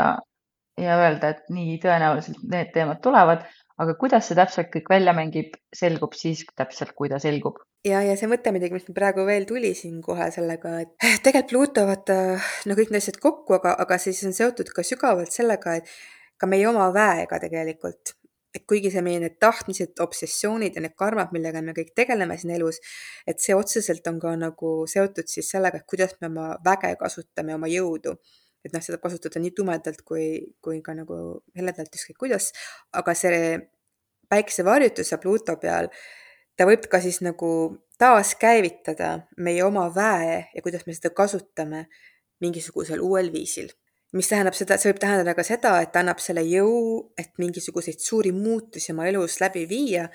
ja 0.80 0.96
öelda, 1.00 1.34
et 1.34 1.52
nii 1.54 1.78
tõenäoliselt 1.82 2.42
need 2.50 2.72
teemad 2.74 3.00
tulevad, 3.04 3.44
aga 3.80 3.94
kuidas 3.98 4.28
see 4.28 4.38
täpselt 4.38 4.72
kõik 4.74 4.90
välja 4.90 5.14
mängib, 5.16 5.54
selgub 5.74 6.16
siis 6.18 6.44
täpselt, 6.56 6.92
kui 6.98 7.10
ta 7.12 7.20
selgub. 7.22 7.62
ja, 7.86 8.02
ja 8.04 8.16
see 8.18 8.28
mõte 8.30 8.52
muidugi, 8.54 8.78
mis 8.78 8.88
mul 8.88 8.98
praegu 8.98 9.24
veel 9.28 9.46
tuli 9.48 9.72
siin 9.78 10.02
kohe 10.02 10.28
sellega, 10.34 10.80
et 10.84 10.98
tegelikult 11.26 11.54
Pluto 11.54 11.86
vaata, 11.88 12.18
no 12.66 12.76
kõik 12.76 12.92
need 12.92 13.02
asjad 13.02 13.22
kokku, 13.22 13.56
aga, 13.60 13.76
aga 13.86 13.98
siis 14.02 14.20
on 14.28 14.36
seotud 14.36 14.74
ka 14.74 14.84
sügavalt 14.86 15.32
sellega, 15.32 15.78
et 15.80 15.96
ka 16.40 16.50
meie 16.50 16.66
oma 16.68 16.90
väega 16.92 17.38
tegelikult 17.40 18.16
et 18.54 18.62
kuigi 18.70 18.92
see 18.94 19.02
meie 19.02 19.20
need 19.22 19.36
tahtmised, 19.42 19.96
obsessioonid 20.04 20.76
ja 20.78 20.82
need 20.84 20.94
karmad, 20.98 21.32
millega 21.34 21.62
me 21.64 21.74
kõik 21.76 21.90
tegeleme 21.98 22.36
siin 22.38 22.54
elus, 22.54 22.78
et 23.26 23.42
see 23.42 23.56
otseselt 23.58 24.06
on 24.10 24.20
ka 24.22 24.34
nagu 24.38 24.72
seotud 24.90 25.30
siis 25.30 25.50
sellega, 25.50 25.80
et 25.80 25.88
kuidas 25.90 26.14
me 26.20 26.30
oma 26.30 26.48
väge 26.64 26.94
kasutame, 27.00 27.56
oma 27.58 27.70
jõudu. 27.70 28.16
et 28.64 28.72
noh, 28.72 28.80
seda 28.80 28.96
kasutada 28.96 29.42
nii 29.44 29.50
tumedalt 29.52 29.98
kui, 30.08 30.54
kui 30.64 30.78
ka 30.80 30.94
nagu 30.96 31.16
heledalt, 31.52 31.90
ükskõik 31.98 32.16
kuidas, 32.22 32.46
aga 32.96 33.12
see 33.12 33.58
päikesevarjutus 34.32 35.12
ja 35.12 35.18
Pluto 35.20 35.58
peal, 35.60 35.90
ta 36.56 36.64
võib 36.64 36.88
ka 36.88 37.02
siis 37.04 37.20
nagu 37.20 37.50
taaskäivitada 38.00 39.10
meie 39.36 39.60
oma 39.66 39.90
väe 39.92 40.38
ja 40.54 40.64
kuidas 40.64 40.86
me 40.88 40.96
seda 40.96 41.12
kasutame 41.12 41.84
mingisugusel 42.40 43.04
uuel 43.04 43.28
viisil 43.36 43.68
mis 44.14 44.30
tähendab 44.30 44.54
seda, 44.56 44.78
see 44.78 44.92
võib 44.92 45.02
tähendada 45.02 45.34
ka 45.36 45.44
seda, 45.46 45.74
et 45.82 45.92
ta 45.94 46.02
annab 46.04 46.22
selle 46.22 46.44
jõu, 46.46 47.10
et 47.18 47.32
mingisuguseid 47.42 48.02
suuri 48.02 48.30
muutusi 48.36 48.92
oma 48.94 49.08
elus 49.10 49.40
läbi 49.42 49.64
viia, 49.70 50.06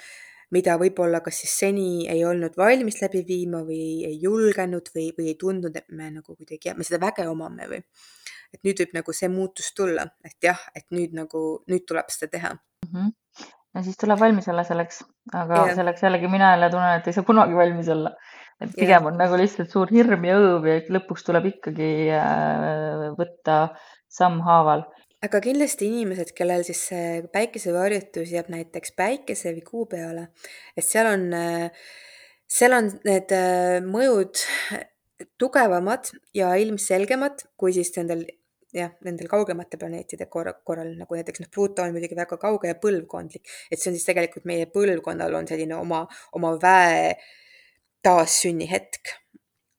mida 0.55 0.77
võib-olla 0.81 1.21
kas 1.25 1.41
siis 1.43 1.57
seni 1.65 2.07
ei 2.09 2.23
olnud 2.25 2.55
valmis 2.57 3.01
läbi 3.03 3.21
viima 3.27 3.61
või 3.67 4.07
ei 4.07 4.15
julgenud 4.23 4.89
või, 4.95 5.09
või 5.17 5.29
ei 5.33 5.37
tundnud, 5.39 5.75
et 5.75 5.91
me 5.91 6.09
nagu 6.15 6.35
kuidagi, 6.35 6.73
me 6.77 6.87
seda 6.87 7.01
väge 7.03 7.27
omame 7.29 7.69
või. 7.69 7.83
et 8.53 8.63
nüüd 8.65 8.79
võib 8.81 8.95
nagu 8.97 9.13
see 9.13 9.29
muutus 9.29 9.73
tulla, 9.77 10.07
et 10.25 10.37
jah, 10.41 10.61
et 10.75 10.87
nüüd 10.95 11.13
nagu, 11.13 11.43
nüüd 11.69 11.85
tuleb 11.85 12.09
seda 12.09 12.31
teha 12.31 12.55
mm. 12.55 12.89
-hmm. 12.93 13.11
ja 13.75 13.83
siis 13.85 13.99
tuleb 13.99 14.19
valmis 14.19 14.47
olla 14.47 14.63
selleks, 14.63 15.03
aga 15.33 15.67
ja. 15.67 15.75
selleks 15.75 16.03
jällegi 16.07 16.31
mina 16.31 16.55
jälle 16.55 16.71
tunnen, 16.73 16.99
et 16.99 17.07
ei 17.07 17.13
saa 17.13 17.27
kunagi 17.27 17.55
valmis 17.55 17.89
olla 17.93 18.15
et 18.63 18.75
pigem 18.75 19.07
on 19.09 19.17
nagu 19.19 19.37
lihtsalt 19.39 19.71
suur 19.71 19.91
hirm 19.93 20.25
ja 20.27 20.37
õõv 20.39 20.67
ja 20.67 20.79
lõpuks 20.91 21.25
tuleb 21.27 21.49
ikkagi 21.53 21.91
äh, 22.15 23.05
võtta 23.19 23.59
sammhaaval. 24.11 24.85
aga 25.25 25.41
kindlasti 25.43 25.87
inimesed, 25.89 26.33
kellel 26.35 26.65
siis 26.67 26.83
see 26.91 27.23
päikesevarjutus 27.33 28.33
jääb 28.35 28.51
näiteks 28.51 28.95
päikese 28.99 29.53
või 29.55 29.65
kuu 29.65 29.85
peale, 29.91 30.29
et 30.75 30.87
seal 30.87 31.11
on, 31.13 31.29
äh, 31.35 31.87
seal 32.47 32.75
on 32.75 32.91
need 33.07 33.35
äh, 33.35 33.79
mõjud 33.85 34.43
tugevamad 35.39 36.11
ja 36.35 36.53
ilmselgemad 36.59 37.47
kui 37.59 37.73
siis 37.75 37.91
nendel 37.97 38.25
jah, 38.75 38.91
nendel 39.05 39.27
kaugemate 39.31 39.79
planeetide 39.81 40.27
korra, 40.31 40.53
korral, 40.65 40.91
nagu 40.99 41.17
näiteks 41.17 41.41
noh, 41.43 41.49
Pluto 41.53 41.83
on 41.83 41.95
muidugi 41.95 42.17
väga 42.17 42.37
kauge 42.41 42.69
ja 42.69 42.77
põlvkondlik, 42.79 43.47
et 43.71 43.79
see 43.79 43.91
on 43.91 43.97
siis 43.97 44.07
tegelikult 44.07 44.45
meie 44.49 44.67
põlvkonnal 44.71 45.39
on 45.39 45.47
selline 45.49 45.77
oma, 45.79 46.03
oma 46.37 46.53
väe 46.61 47.15
taassünnihetk. 48.03 49.15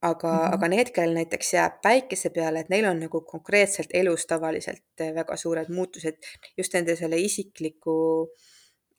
aga 0.03 0.33
mm, 0.33 0.39
-hmm. 0.39 0.55
aga 0.55 0.69
need, 0.69 0.91
kellel 0.97 1.15
näiteks 1.15 1.53
jääb 1.55 1.75
päikese 1.83 2.31
peale, 2.31 2.61
et 2.61 2.69
neil 2.69 2.87
on 2.89 3.01
nagu 3.01 3.21
konkreetselt 3.21 3.91
elus 3.93 4.27
tavaliselt 4.27 5.03
väga 5.15 5.37
suured 5.37 5.69
muutused 5.69 6.17
just 6.57 6.75
nende 6.75 6.97
selle 6.97 7.17
isikliku 7.17 8.29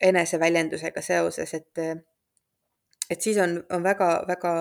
eneseväljendusega 0.01 1.01
seoses, 1.01 1.53
et 1.53 1.79
et 3.09 3.21
siis 3.21 3.37
on, 3.37 3.63
on 3.69 3.83
väga, 3.83 4.09
väga, 4.27 4.53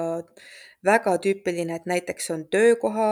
väga 0.84 1.18
tüüpiline, 1.18 1.76
et 1.76 1.86
näiteks 1.86 2.30
on 2.30 2.48
töökoha 2.50 3.10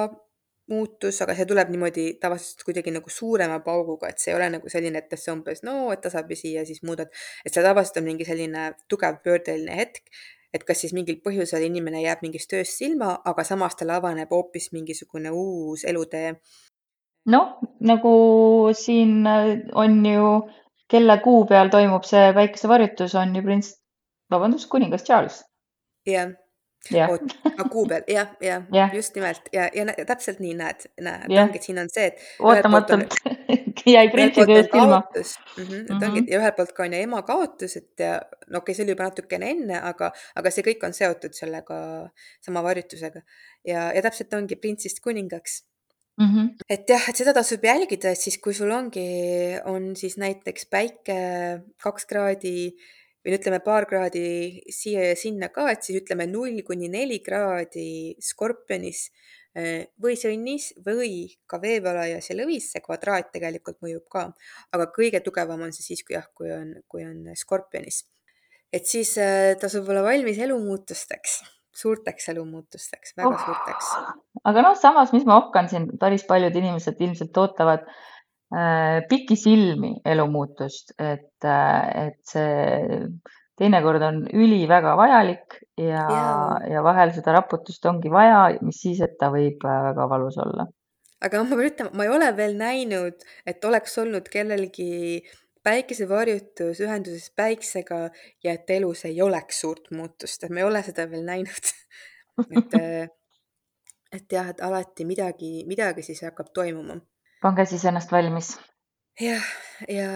muutus, 0.68 1.20
aga 1.24 1.34
see 1.36 1.46
tuleb 1.48 1.70
niimoodi 1.72 2.06
tavaliselt 2.20 2.64
kuidagi 2.66 2.92
nagu 2.92 3.10
suurema 3.12 3.60
pauguga, 3.64 4.10
et 4.10 4.20
see 4.20 4.32
ei 4.32 4.36
ole 4.36 4.48
nagu 4.56 4.72
selline, 4.72 5.00
et 5.00 5.14
see 5.16 5.32
umbes 5.32 5.62
no, 5.64 5.76
et 5.94 6.02
tasapisi 6.04 6.52
ja 6.56 6.64
siis 6.68 6.82
muudad, 6.84 7.12
et 7.44 7.54
see 7.54 7.64
tavaliselt 7.64 8.02
on 8.02 8.08
mingi 8.10 8.26
selline 8.28 8.72
tugev 8.90 9.22
pöördeline 9.24 9.78
hetk, 9.78 10.10
et 10.54 10.64
kas 10.64 10.80
siis 10.82 10.94
mingil 10.96 11.20
põhjusel 11.24 11.66
inimene 11.66 12.02
jääb 12.02 12.24
mingist 12.24 12.50
tööst 12.52 12.80
ilma, 12.86 13.12
aga 13.24 13.44
samas 13.44 13.76
tal 13.76 13.92
avaneb 13.96 14.32
hoopis 14.32 14.70
mingisugune 14.72 15.32
uus 15.34 15.84
elutee. 15.84 16.34
noh, 17.28 17.58
nagu 17.80 18.14
siin 18.72 19.26
äh, 19.26 19.54
on 19.74 20.04
ju, 20.06 20.34
kelle 20.88 21.18
kuu 21.24 21.44
peal 21.46 21.68
toimub 21.68 22.04
see 22.08 22.32
päikesevarjutus, 22.34 23.14
on 23.14 23.36
ju 23.36 23.42
prints, 23.42 23.74
vabandust, 24.30 24.68
kuningas 24.72 25.04
Charles. 25.04 25.42
jah 26.06 26.32
oot, 27.08 27.34
aga 27.50 27.66
kuu 27.72 27.84
peal, 27.90 28.04
jah, 28.10 28.30
jah 28.44 28.64
ja., 28.72 28.88
just 28.94 29.16
nimelt 29.18 29.50
ja, 29.52 29.68
ja 29.74 30.04
täpselt 30.08 30.40
nii 30.42 30.54
näed, 30.58 30.86
näed, 31.04 31.26
ongi, 31.28 31.60
et 31.60 31.68
siin 31.68 31.80
on 31.82 31.90
see, 31.92 32.08
et. 32.12 32.26
ootamatult 32.40 33.16
jäi 33.96 34.08
printsi 34.12 34.46
tööst 34.48 34.74
ilma. 34.74 35.00
Mm 35.12 35.64
-hmm, 35.64 35.84
et 35.84 36.06
ongi 36.08 36.24
ja 36.32 36.40
ühelt 36.40 36.56
poolt 36.56 36.74
ka 36.76 36.86
on 36.86 36.96
ju 36.96 37.00
ema 37.06 37.22
kaotus, 37.28 37.76
et 37.80 38.04
ja 38.04 38.18
no 38.48 38.62
okei 38.62 38.72
okay,, 38.72 38.74
see 38.74 38.86
oli 38.86 38.94
juba 38.96 39.08
natukene 39.10 39.50
enne, 39.54 39.80
aga, 39.92 40.12
aga 40.34 40.54
see 40.54 40.66
kõik 40.66 40.86
on 40.86 40.96
seotud 40.96 41.34
sellega 41.36 41.80
sama 42.44 42.62
varjutusega 42.66 43.22
ja, 43.64 43.90
ja 43.94 44.04
täpselt 44.04 44.38
ongi 44.38 44.56
printsist 44.56 45.02
kuningaks 45.04 45.62
Mm 46.18 46.26
-hmm. 46.34 46.46
et 46.68 46.88
jah, 46.90 47.08
et 47.08 47.16
seda 47.16 47.32
tasub 47.32 47.64
jälgida, 47.64 48.10
et 48.10 48.18
siis 48.18 48.38
kui 48.42 48.54
sul 48.54 48.70
ongi, 48.74 49.06
on 49.64 49.96
siis 49.96 50.16
näiteks 50.18 50.66
päike 50.66 51.18
kaks 51.82 52.06
kraadi 52.10 52.74
või 53.28 53.36
ütleme 53.36 53.58
paar 53.60 53.84
kraadi 53.88 54.62
siia 54.72 55.10
ja 55.10 55.16
sinna 55.18 55.50
ka, 55.52 55.66
et 55.72 55.84
siis 55.84 56.00
ütleme 56.00 56.24
null 56.30 56.62
kuni 56.64 56.88
neli 56.88 57.18
kraadi 57.24 58.14
skorpionis 58.24 59.02
äh, 59.58 59.84
või 60.00 60.16
sõnnis 60.16 60.70
või 60.86 61.26
ka 61.50 61.60
veevalajas 61.60 62.30
ja 62.30 62.38
lõvis, 62.38 62.70
see 62.72 62.84
kvadraat 62.84 63.28
tegelikult 63.34 63.82
mõjub 63.84 64.06
ka. 64.08 64.30
aga 64.72 64.88
kõige 64.96 65.20
tugevam 65.24 65.66
on 65.66 65.76
see 65.76 65.84
siis, 65.90 66.04
kui 66.06 66.16
jah, 66.16 66.24
kui 66.32 66.48
on, 66.54 66.72
kui 66.88 67.04
on 67.04 67.28
skorpionis. 67.36 68.06
et 68.72 68.88
siis 68.88 69.12
äh, 69.20 69.52
tasub 69.60 69.88
olla 69.92 70.06
valmis 70.08 70.40
elumuutusteks, 70.40 71.42
suurteks 71.76 72.32
elumuutusteks, 72.32 73.16
väga 73.20 73.34
oh. 73.34 73.44
suurteks. 73.44 73.92
aga 74.48 74.64
noh, 74.70 74.78
samas, 74.80 75.12
mis 75.12 75.28
ma 75.28 75.36
ohkan 75.42 75.68
siin, 75.68 75.90
päris 76.00 76.24
paljud 76.24 76.56
inimesed 76.56 76.96
ilmselt 77.04 77.44
ootavad 77.44 77.84
Äh, 78.48 79.02
pikisilmi 79.08 79.98
elumuutust, 80.08 80.94
et, 80.96 81.44
äh, 81.44 82.06
et 82.06 82.20
see 82.24 83.08
teinekord 83.60 84.00
on 84.06 84.22
üliväga 84.32 84.94
vajalik 84.96 85.58
ja, 85.76 86.06
ja 86.64 86.80
vahel 86.86 87.12
seda 87.12 87.34
raputust 87.36 87.84
ongi 87.90 88.08
vaja, 88.08 88.38
mis 88.64 88.78
siis, 88.80 89.02
et 89.04 89.18
ta 89.20 89.28
võib 89.34 89.66
äh, 89.68 89.82
väga 89.90 90.06
valus 90.08 90.38
olla. 90.40 90.64
aga 91.20 91.42
ma 91.42 91.58
pean 91.58 91.68
ütlema, 91.68 91.92
ma 91.92 92.06
ei 92.06 92.14
ole 92.14 92.30
veel 92.38 92.56
näinud, 92.56 93.26
et 93.52 93.68
oleks 93.68 93.98
olnud 94.00 94.32
kellelgi 94.32 95.20
päikesevarjutus 95.68 96.80
ühenduses 96.86 97.28
päiksega 97.36 98.00
ja 98.46 98.56
et 98.56 98.72
elus 98.78 99.04
ei 99.10 99.20
oleks 99.20 99.60
suurt 99.60 99.92
muutust, 99.92 100.48
et 100.48 100.56
ma 100.56 100.64
ei 100.64 100.70
ole 100.70 100.82
seda 100.88 101.04
veel 101.10 101.28
näinud. 101.28 101.74
Et, 102.54 102.74
et 104.14 104.32
jah, 104.32 104.46
et 104.46 104.60
alati 104.62 105.02
midagi, 105.02 105.64
midagi 105.66 106.04
siis 106.06 106.20
hakkab 106.22 106.52
toimuma 106.54 106.94
pange 107.42 107.66
siis 107.68 107.84
ennast 107.88 108.12
valmis. 108.12 108.54
jah, 109.20 109.44
ja, 109.88 110.08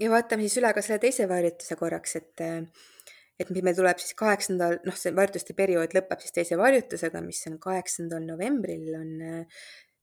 ja 0.00 0.10
vaatame 0.10 0.46
siis 0.46 0.60
üle 0.62 0.72
ka 0.74 0.82
selle 0.84 1.00
teise 1.02 1.28
varjutuse 1.30 1.76
korraks, 1.80 2.16
et 2.20 2.44
et 3.40 3.50
mis 3.50 3.64
meil 3.66 3.74
tuleb 3.74 3.98
siis 3.98 4.14
kaheksandal, 4.18 4.78
noh, 4.86 4.96
see 4.98 5.14
varjutuste 5.14 5.56
periood 5.58 5.96
lõpeb 5.96 6.20
siis 6.22 6.36
teise 6.36 6.58
varjutusega, 6.58 7.22
mis 7.24 7.40
on 7.50 7.58
kaheksandal 7.62 8.22
novembril 8.28 8.92
on, 8.94 9.16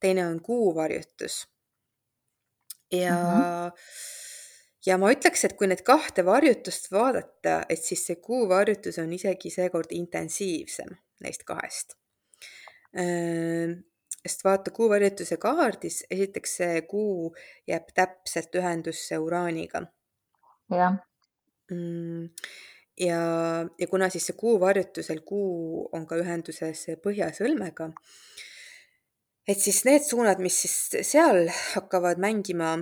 teine 0.03 0.25
on 0.27 0.41
kuuvarjutus. 0.43 1.45
ja 2.91 3.15
mm, 3.15 3.39
-hmm. 3.39 3.71
ja 4.85 4.97
ma 4.97 5.13
ütleks, 5.13 5.45
et 5.45 5.55
kui 5.55 5.67
need 5.71 5.85
kahte 5.87 6.25
varjutust 6.25 6.91
vaadata, 6.91 7.61
et 7.69 7.83
siis 7.83 8.03
see 8.05 8.15
kuuvarjutus 8.15 8.99
on 8.99 9.13
isegi 9.13 9.49
seekord 9.49 9.95
intensiivsem 9.95 10.97
neist 11.21 11.43
kahest 11.47 11.95
sest 14.21 14.43
vaata 14.45 14.71
kuuvarjutuse 14.75 15.37
kaardis, 15.41 16.01
esiteks 16.13 16.57
see 16.59 16.81
kuu 16.89 17.31
jääb 17.69 17.89
täpselt 17.97 18.55
ühendusse 18.59 19.17
Uraaniga. 19.17 19.85
jah 20.71 20.99
mm,. 21.71 22.29
ja, 22.99 23.21
ja 23.79 23.87
kuna 23.87 24.09
siis 24.09 24.29
see 24.29 24.37
kuuvarjutusel 24.37 25.23
kuu 25.25 25.87
on 25.91 26.05
ka 26.07 26.19
ühenduses 26.21 26.85
Põhjasõlmega, 27.03 27.91
et 29.47 29.59
siis 29.59 29.83
need 29.89 30.05
suunad, 30.05 30.39
mis 30.43 30.61
siis 30.63 31.07
seal 31.11 31.47
hakkavad 31.73 32.21
mängima, 32.21 32.75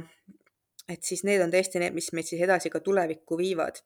et 0.89 1.03
siis 1.05 1.23
need 1.23 1.41
on 1.45 1.53
tõesti 1.53 1.81
need, 1.81 1.95
mis 1.95 2.11
meid 2.13 2.27
siis 2.27 2.43
edasi 2.43 2.71
ka 2.73 2.83
tulevikku 2.83 3.39
viivad 3.39 3.79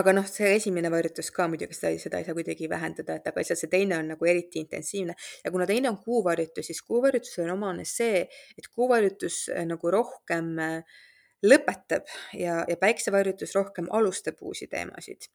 aga 0.00 0.14
noh, 0.16 0.24
see 0.28 0.54
esimene 0.56 0.88
varjutus 0.92 1.28
ka 1.34 1.46
muidugi 1.52 1.76
seda, 1.76 1.92
seda 2.00 2.20
ei 2.20 2.26
saa 2.26 2.36
kuidagi 2.36 2.68
vähendada, 2.70 3.18
et 3.18 3.26
aga 3.28 3.42
lihtsalt 3.42 3.60
see 3.60 3.72
teine 3.72 3.98
on 3.98 4.08
nagu 4.14 4.28
eriti 4.28 4.62
intensiivne 4.62 5.16
ja 5.44 5.52
kuna 5.52 5.66
teine 5.68 5.90
on 5.90 5.98
kuuvarjutus, 6.04 6.70
siis 6.70 6.80
kuuvarjutusel 6.88 7.44
on 7.46 7.56
omane 7.58 7.84
see, 7.88 8.24
et 8.56 8.68
kuuvarjutus 8.72 9.44
äh, 9.52 9.66
nagu 9.68 9.92
rohkem 9.92 10.52
äh, 10.62 11.00
lõpetab 11.44 12.08
ja, 12.38 12.62
ja 12.68 12.76
päiksevarjutus 12.80 13.54
rohkem 13.58 13.90
alustab 13.92 14.40
uusi 14.40 14.70
teemasid 14.72 15.28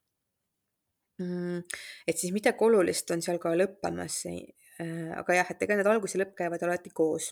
mm,. 1.22 1.62
et 2.08 2.18
siis 2.18 2.34
midagi 2.34 2.64
olulist 2.66 3.10
on 3.14 3.22
seal 3.22 3.38
ka 3.42 3.54
lõppemas. 3.54 4.24
Äh, 4.26 5.12
aga 5.18 5.38
jah, 5.38 5.52
et 5.54 5.62
ega 5.62 5.78
need 5.78 5.90
algus 5.90 6.16
ja 6.16 6.24
lõpp 6.24 6.34
käivad 6.38 6.64
alati 6.66 6.90
koos. 6.94 7.30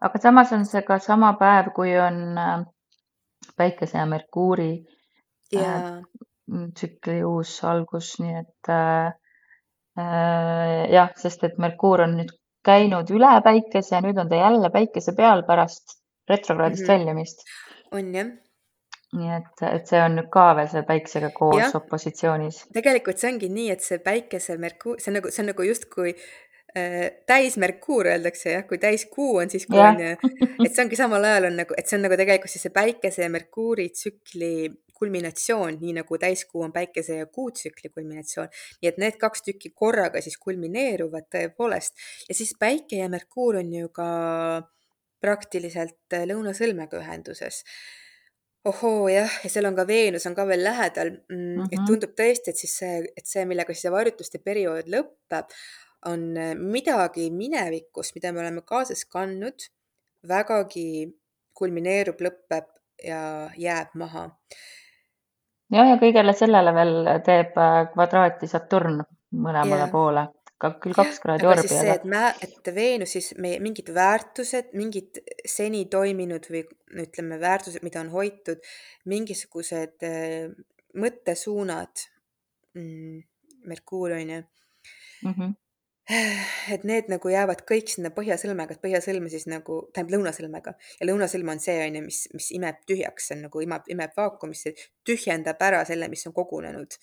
aga 0.00 0.20
samas 0.22 0.52
on 0.56 0.64
see 0.68 0.80
ka 0.86 0.96
sama 1.02 1.34
päev, 1.40 1.74
kui 1.76 1.92
on 2.00 2.38
päikese 3.58 3.98
ja 3.98 4.06
Merkuuri 4.06 4.72
ja 5.52 6.00
tsükli 6.48 7.22
uus 7.26 7.58
algus, 7.64 8.14
nii 8.22 8.34
et 8.40 8.72
äh, 8.72 9.12
äh, 9.98 10.84
jah, 10.94 11.14
sest 11.20 11.44
et 11.44 11.58
Merkuur 11.60 12.04
on 12.06 12.16
nüüd 12.20 12.34
käinud 12.66 13.10
üle 13.14 13.30
päikese 13.44 13.96
ja 13.96 14.02
nüüd 14.04 14.18
on 14.20 14.28
ta 14.30 14.40
jälle 14.40 14.70
päikese 14.74 15.14
peal 15.16 15.44
pärast 15.48 15.98
retrokraadist 16.28 16.82
mm 16.82 16.86
-hmm. 16.86 16.98
väljumist. 16.98 17.38
on 17.92 18.14
jah. 18.14 18.26
nii 19.18 19.30
et, 19.36 19.62
et 19.72 19.86
see 19.88 20.00
on 20.04 20.18
nüüd 20.18 20.28
ka 20.32 20.50
veel 20.56 20.66
see 20.68 20.82
päiksega 20.88 21.30
koos 21.36 21.62
ja. 21.62 21.70
opositsioonis. 21.74 22.66
tegelikult 22.74 23.18
see 23.18 23.32
ongi 23.32 23.48
nii, 23.48 23.70
et 23.70 23.80
see 23.80 23.98
päikese 23.98 24.56
Merkuur, 24.56 25.00
see 25.00 25.12
on 25.12 25.18
nagu, 25.20 25.30
see 25.32 25.42
on 25.42 25.48
nagu 25.52 25.68
justkui 25.68 26.10
äh, 26.12 27.06
täis 27.26 27.56
Merkuur 27.56 28.10
öeldakse 28.12 28.52
jah, 28.52 28.66
kui 28.68 28.78
täiskuu 28.78 29.36
on 29.36 29.50
siis, 29.50 29.66
kui 29.66 29.80
on 29.80 30.00
ju, 30.00 30.12
et 30.64 30.74
see 30.74 30.84
ongi 30.84 31.00
samal 31.00 31.24
ajal 31.24 31.48
on 31.52 31.56
nagu, 31.62 31.78
et 31.78 31.88
see 31.88 31.96
on 31.96 32.04
nagu 32.08 32.20
tegelikult 32.20 32.52
siis 32.52 32.68
see 32.68 32.76
päikese 32.82 33.24
ja 33.24 33.32
Merkuuri 33.32 33.88
tsükli 33.88 34.52
kulminatsioon, 34.98 35.78
nii 35.80 35.94
nagu 36.00 36.18
täiskuu 36.18 36.64
on 36.66 36.72
päikese 36.72 37.20
ja 37.22 37.26
kuutsükli 37.26 37.92
kulminatsioon. 37.94 38.48
nii 38.82 38.90
et 38.92 38.98
need 38.98 39.20
kaks 39.20 39.46
tükki 39.46 39.72
korraga 39.74 40.22
siis 40.24 40.38
kulmineeruvad 40.42 41.30
tõepoolest 41.34 42.10
ja 42.28 42.34
siis 42.34 42.54
päike 42.58 43.02
ja 43.02 43.08
Merkuur 43.08 43.62
on 43.62 43.72
ju 43.72 43.88
ka 43.94 44.10
praktiliselt 45.20 46.18
lõunasõlmega 46.30 47.00
ühenduses 47.00 47.64
ohoo 48.68 49.08
jah, 49.10 49.32
ja 49.44 49.50
seal 49.50 49.68
on 49.68 49.76
ka 49.78 49.86
Veenus 49.88 50.26
on 50.28 50.36
ka 50.36 50.46
veel 50.48 50.64
lähedal 50.66 51.10
mm,. 51.10 51.36
Mm 51.38 51.60
-hmm. 51.62 51.68
et 51.72 51.84
tundub 51.86 52.14
tõesti, 52.20 52.52
et 52.52 52.62
siis 52.62 52.78
see, 52.80 52.96
et 53.16 53.26
see, 53.26 53.44
millega 53.48 53.74
siis 53.74 53.86
see 53.86 53.94
varjutuste 53.94 54.38
periood 54.44 54.90
lõpeb, 54.94 55.54
on 56.06 56.26
midagi 56.58 57.30
minevikus, 57.34 58.12
mida 58.14 58.32
me 58.32 58.40
oleme 58.40 58.62
kaasas 58.62 59.04
kandnud, 59.04 59.66
vägagi 60.28 61.08
kulmineerub, 61.58 62.20
lõpeb 62.22 62.68
ja 63.04 63.50
jääb 63.56 63.94
maha 63.94 64.28
jah, 65.74 65.92
ja 65.92 66.00
kõigele 66.00 66.34
sellele 66.36 66.74
veel 66.76 67.12
teeb 67.26 67.56
äh, 67.60 67.78
kvadraati 67.92 68.50
Saturn 68.50 69.00
mõlemale 69.36 69.84
yeah. 69.84 69.92
poole, 69.92 70.24
ka 70.60 70.72
küll 70.82 70.96
kaks 70.96 71.20
kraadi 71.22 71.48
orbi. 71.48 71.68
see, 71.70 71.94
et 71.94 72.06
mä-, 72.08 72.32
et 72.44 72.72
Veenus 72.74 73.14
siis 73.16 73.32
meie 73.38 73.60
mingid 73.64 73.92
väärtused, 73.94 74.72
mingid 74.78 75.20
seni 75.46 75.84
toiminud 75.92 76.48
või 76.50 76.64
ütleme, 77.04 77.40
väärtused, 77.40 77.84
mida 77.86 78.02
on 78.04 78.12
hoitud, 78.14 78.64
mingisugused 79.10 80.08
äh, 80.08 80.50
mõttesuunad 80.98 82.08
mm,, 82.74 83.24
Merkuur 83.68 84.14
on 84.16 84.30
ju 84.30 84.42
mm. 84.42 85.32
-hmm 85.32 85.56
et 86.72 86.84
need 86.88 87.10
nagu 87.12 87.28
jäävad 87.28 87.62
kõik 87.68 87.90
sinna 87.92 88.08
põhjasõlmega, 88.16 88.74
et 88.74 88.84
põhjasõlme 88.84 89.28
siis 89.32 89.44
nagu, 89.50 89.80
tähendab 89.92 90.14
lõunasõlmega 90.16 90.72
ja 91.00 91.08
lõunasõlm 91.08 91.52
on 91.52 91.60
see 91.60 91.76
on 91.84 91.98
ju, 91.98 92.04
mis, 92.06 92.20
mis 92.32 92.48
imeb 92.56 92.80
tühjaks, 92.88 93.28
see 93.28 93.36
on 93.36 93.44
nagu 93.48 93.64
imeb, 93.64 93.90
imeb 93.92 94.14
vaakumisse, 94.16 94.72
tühjendab 95.04 95.60
ära 95.68 95.82
selle, 95.88 96.08
mis 96.08 96.24
on 96.30 96.36
kogunenud. 96.36 96.96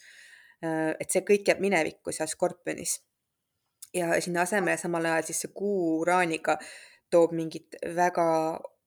Äh, 0.65 0.95
et 0.97 1.13
see 1.13 1.21
kõik 1.27 1.51
jääb 1.51 1.61
minevikku 1.61 2.15
seal 2.15 2.31
skorpionis. 2.31 3.01
ja 3.95 4.17
sinna 4.19 4.41
asemele 4.43 4.75
samal 4.77 5.05
ajal 5.07 5.23
siis 5.23 5.37
see 5.45 5.51
kuu 5.55 6.01
uraaniga 6.01 6.57
toob 7.13 7.31
mingid 7.31 7.77
väga 7.95 8.25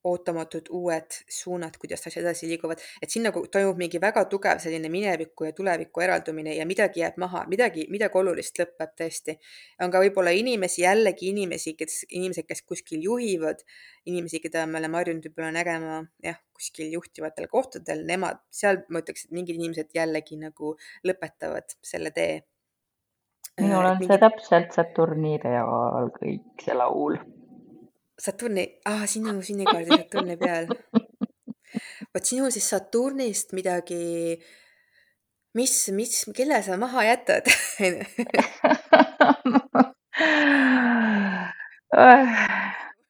ootamatud 0.09 0.69
uued 0.75 1.19
suunad, 1.33 1.77
kuidas 1.81 2.07
asjad 2.07 2.25
edasi 2.25 2.49
liiguvad, 2.51 2.81
et 3.03 3.13
siin 3.13 3.27
nagu 3.29 3.45
toimub 3.53 3.79
mingi 3.81 4.01
väga 4.03 4.25
tugev 4.33 4.61
selline 4.63 4.91
mineviku 4.93 5.49
ja 5.49 5.55
tuleviku 5.57 6.05
eraldumine 6.05 6.55
ja 6.57 6.67
midagi 6.69 7.03
jääb 7.03 7.19
maha, 7.23 7.45
midagi, 7.51 7.87
midagi 7.93 8.19
olulist 8.21 8.59
lõpeb 8.61 8.95
tõesti. 8.99 9.37
on 9.85 9.93
ka 9.95 10.03
võib-olla 10.03 10.35
inimesi, 10.37 10.83
jällegi 10.83 11.31
inimesi, 11.33 11.75
kes, 11.79 12.03
inimesed, 12.11 12.49
kes 12.49 12.63
kuskil 12.63 13.05
juhivad, 13.05 13.65
inimesi, 14.09 14.43
keda 14.45 14.67
me 14.67 14.81
oleme 14.81 15.01
harjunud 15.01 15.29
võib-olla 15.29 15.53
nägema 15.55 16.03
jah, 16.25 16.39
kuskil 16.57 16.93
juhtivatel 16.93 17.49
kohtadel, 17.51 18.05
nemad, 18.09 18.43
seal 18.51 18.83
ma 18.89 19.03
ütleks, 19.05 19.27
et 19.27 19.35
mingid 19.37 19.59
inimesed 19.61 19.95
jällegi 19.95 20.39
nagu 20.41 20.77
lõpetavad 21.07 21.77
selle 21.83 22.15
tee. 22.15 22.45
minul 23.61 23.85
on 23.85 23.99
mingid... 23.99 24.15
see 24.15 24.23
täpselt 24.23 24.77
Saturni 24.77 25.37
reaal 25.43 26.13
kõik 26.15 26.65
see 26.65 26.79
laul 26.79 27.19
Saturni, 28.19 28.65
aa, 28.91 29.07
sinu 29.07 29.37
sünnikaardi 29.47 29.91
Saturni 30.01 30.37
peal. 30.41 30.67
vot 32.15 32.25
sinul 32.27 32.51
siis 32.55 32.67
Saturnist 32.73 33.53
midagi, 33.55 34.35
mis, 35.59 35.75
mis, 35.95 36.25
kelle 36.37 36.63
sa 36.67 36.77
maha 36.81 37.05
jätad 37.07 37.45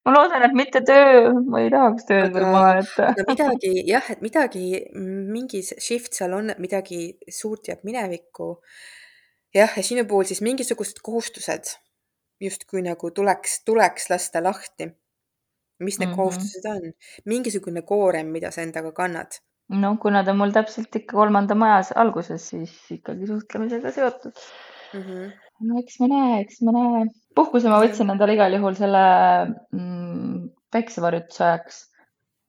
ma 0.04 0.12
loodan, 0.12 0.44
et 0.44 0.54
mitte 0.56 0.80
töö, 0.86 1.32
ma 1.48 1.62
ei 1.64 1.70
tahaks 1.72 2.04
tööd 2.08 2.30
veel 2.36 2.48
maha 2.52 2.70
jätta. 2.82 3.04
no 3.16 3.22
midagi 3.32 3.72
jah, 3.88 4.06
et 4.12 4.20
midagi, 4.24 4.66
mingi 4.98 5.60
shift 5.70 6.12
seal 6.18 6.32
on, 6.36 6.46
midagi 6.60 7.00
suurt 7.32 7.68
jääb 7.72 7.82
minevikku. 7.88 8.48
jah, 9.56 9.72
ja 9.72 9.82
sinu 9.84 10.04
puhul 10.08 10.28
siis 10.28 10.44
mingisugused 10.44 11.00
kohustused 11.04 11.64
justkui 12.40 12.82
nagu 12.86 13.10
tuleks, 13.10 13.62
tuleks 13.66 14.10
lasta 14.12 14.42
lahti. 14.42 14.88
mis 15.78 15.98
need 15.98 16.08
mm 16.08 16.12
-hmm. 16.12 16.16
kohustused 16.16 16.64
on? 16.66 16.92
mingisugune 17.24 17.82
koorem, 17.82 18.26
mida 18.26 18.50
sa 18.50 18.62
endaga 18.62 18.92
kannad. 18.92 19.38
no 19.68 19.96
kuna 20.02 20.24
ta 20.24 20.34
mul 20.34 20.50
täpselt 20.50 20.96
ikka 20.96 21.16
kolmanda 21.16 21.54
majas 21.54 21.92
alguses, 21.92 22.48
siis 22.48 22.90
ikkagi 22.90 23.26
suhtlemisega 23.26 23.92
seotud 23.92 24.32
mm. 24.94 25.00
-hmm. 25.02 25.32
no 25.60 25.78
eks 25.78 26.00
me 26.00 26.08
näe, 26.08 26.40
eks 26.40 26.62
me 26.62 26.72
näe. 26.72 27.06
puhkuse 27.34 27.68
ma 27.68 27.80
võtsin 27.84 28.10
endale 28.10 28.34
igal 28.34 28.52
juhul 28.52 28.74
selle 28.74 29.04
mm, 29.72 30.48
päiksevarjutuse 30.72 31.44
ajaks, 31.44 31.80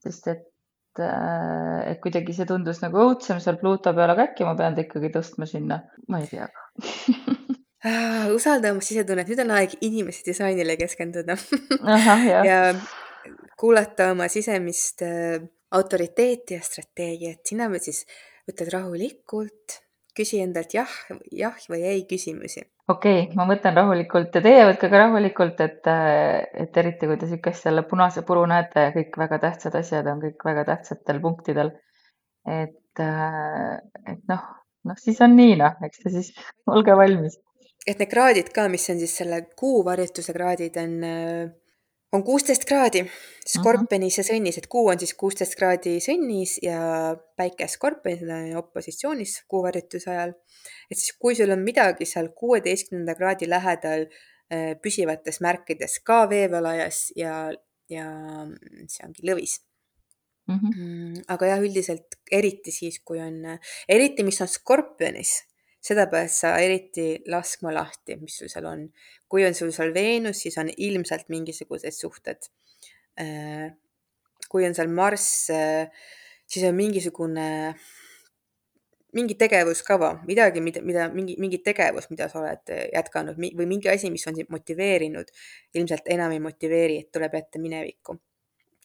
sest 0.04 0.28
et 0.28 1.00
äh, 1.00 1.92
et 1.92 2.02
kuidagi 2.02 2.34
see 2.34 2.46
tundus 2.46 2.82
nagu 2.82 2.98
õudsem 3.06 3.40
seal 3.40 3.58
Pluto 3.62 3.94
peal, 3.94 4.10
aga 4.10 4.30
äkki 4.30 4.44
ma 4.44 4.56
pean 4.56 4.76
ta 4.76 4.82
ikkagi 4.82 5.14
tõstma 5.16 5.46
sinna, 5.46 5.84
ma 6.08 6.20
ei 6.20 6.28
tea 6.28 6.50
usalda 8.36 8.74
oma 8.74 8.84
sisetunnet, 8.84 9.30
nüüd 9.30 9.44
on 9.46 9.54
aeg 9.56 9.78
inimese 9.86 10.26
disainile 10.26 10.76
keskenduda 10.80 11.38
ja 12.50 12.58
kuulata 13.60 14.12
oma 14.14 14.28
sisemist 14.32 15.04
äh, 15.06 15.40
autoriteeti 15.72 16.58
ja 16.58 16.66
strateegiat. 16.66 17.46
sina 17.48 17.70
nüüd 17.72 17.86
siis 17.86 18.04
võtad 18.50 18.72
rahulikult, 18.74 19.80
küsi 20.18 20.42
endalt 20.44 20.74
jah, 20.76 20.92
jah 21.32 21.56
või 21.72 21.84
ei 21.88 22.04
küsimusi. 22.10 22.66
okei 22.90 23.24
okay,, 23.24 23.36
ma 23.40 23.48
võtan 23.48 23.78
rahulikult 23.80 24.36
ja 24.36 24.44
teie 24.44 24.68
võtke 24.74 24.92
ka 24.92 25.04
rahulikult, 25.06 25.62
et, 25.64 25.88
äh, 25.88 26.40
et 26.66 26.84
eriti 26.84 27.08
kui 27.08 27.18
te 27.18 27.30
niisugust 27.30 27.70
jälle 27.70 27.88
punase 27.88 28.26
puru 28.28 28.44
näete 28.50 28.90
ja 28.90 28.96
kõik 28.96 29.20
väga 29.24 29.40
tähtsad 29.48 29.80
asjad 29.80 30.08
on 30.12 30.24
kõik 30.24 30.48
väga 30.52 30.68
tähtsatel 30.74 31.22
punktidel. 31.24 31.78
et, 32.48 33.00
äh, 33.00 33.78
et 34.08 34.24
noh, 34.28 34.48
noh 34.84 35.00
siis 35.00 35.22
on 35.22 35.36
nii 35.40 35.56
noh, 35.64 35.80
eks 35.86 36.04
te 36.04 36.12
siis 36.18 36.34
olge 36.76 36.96
valmis 36.98 37.40
et 37.88 38.00
need 38.00 38.12
kraadid 38.12 38.52
ka, 38.56 38.68
mis 38.72 38.86
on 38.92 39.00
siis 39.02 39.16
selle 39.22 39.42
kuu 39.58 39.82
varjutuse 39.86 40.34
kraadid, 40.36 40.78
on, 40.82 40.96
äh, 41.06 41.52
on 42.16 42.24
kuusteist 42.26 42.66
kraadi 42.68 43.04
skorpionis 43.48 44.20
ja 44.20 44.26
sõnnis, 44.26 44.58
et 44.60 44.68
kuu 44.72 44.90
on 44.92 45.00
siis 45.00 45.14
kuusteist 45.18 45.56
kraadi 45.60 45.98
sõnnis 46.04 46.58
ja 46.64 47.14
päike 47.40 47.70
skorpionis, 47.72 48.26
on 48.26 48.58
opositsioonis 48.64 49.40
kuu 49.48 49.64
varjutuse 49.66 50.12
ajal. 50.12 50.36
et 50.90 50.98
siis, 50.98 51.16
kui 51.22 51.38
sul 51.38 51.54
on 51.56 51.64
midagi 51.64 52.06
seal 52.10 52.32
kuueteistkümnenda 52.36 53.16
kraadi 53.16 53.50
lähedal 53.50 54.08
äh, 54.10 54.76
püsivates 54.82 55.42
märkides 55.46 56.00
ka 56.04 56.26
veevalajas 56.30 57.10
ja, 57.16 57.50
ja 57.90 58.08
see 58.88 59.06
ongi 59.08 59.28
lõvis 59.32 59.60
mm. 60.50 60.60
-hmm. 60.60 61.22
aga 61.28 61.54
jah, 61.54 61.62
üldiselt 61.64 62.20
eriti 62.32 62.72
siis, 62.72 63.00
kui 63.06 63.22
on, 63.24 63.58
eriti 63.88 64.24
mis 64.24 64.42
on 64.42 64.52
skorpionis 64.52 65.38
seda 65.84 66.08
pead 66.12 66.32
sa 66.34 66.56
eriti 66.62 67.12
laskma 67.32 67.74
lahti, 67.76 68.18
mis 68.20 68.40
sul 68.42 68.52
seal 68.52 68.68
on. 68.70 68.88
kui 69.30 69.46
on 69.46 69.54
sul 69.54 69.70
seal 69.70 69.94
Veenus, 69.94 70.40
siis 70.42 70.58
on 70.58 70.72
ilmselt 70.74 71.28
mingisugused 71.30 71.94
suhted. 71.94 72.48
Äh, 73.22 73.70
kui 74.50 74.66
on 74.66 74.74
seal 74.74 74.90
Marss, 74.90 75.50
äh, 75.54 75.92
siis 76.50 76.66
on 76.66 76.74
mingisugune, 76.76 77.76
mingi 79.14 79.36
tegevuskava, 79.38 80.16
midagi, 80.26 80.64
mida, 80.66 80.82
mida, 80.86 81.06
mingi, 81.14 81.36
mingi 81.42 81.62
tegevus, 81.66 82.10
mida 82.10 82.26
sa 82.30 82.42
oled 82.42 82.74
jätkanud 82.94 83.38
või 83.38 83.70
mingi 83.70 83.90
asi, 83.94 84.10
mis 84.14 84.26
on 84.30 84.38
sind 84.38 84.50
motiveerinud, 84.54 85.30
ilmselt 85.78 86.10
enam 86.10 86.34
ei 86.34 86.42
motiveeri, 86.42 86.98
et 87.04 87.14
tuleb 87.14 87.38
jätta 87.38 87.62
minevikku 87.62 88.18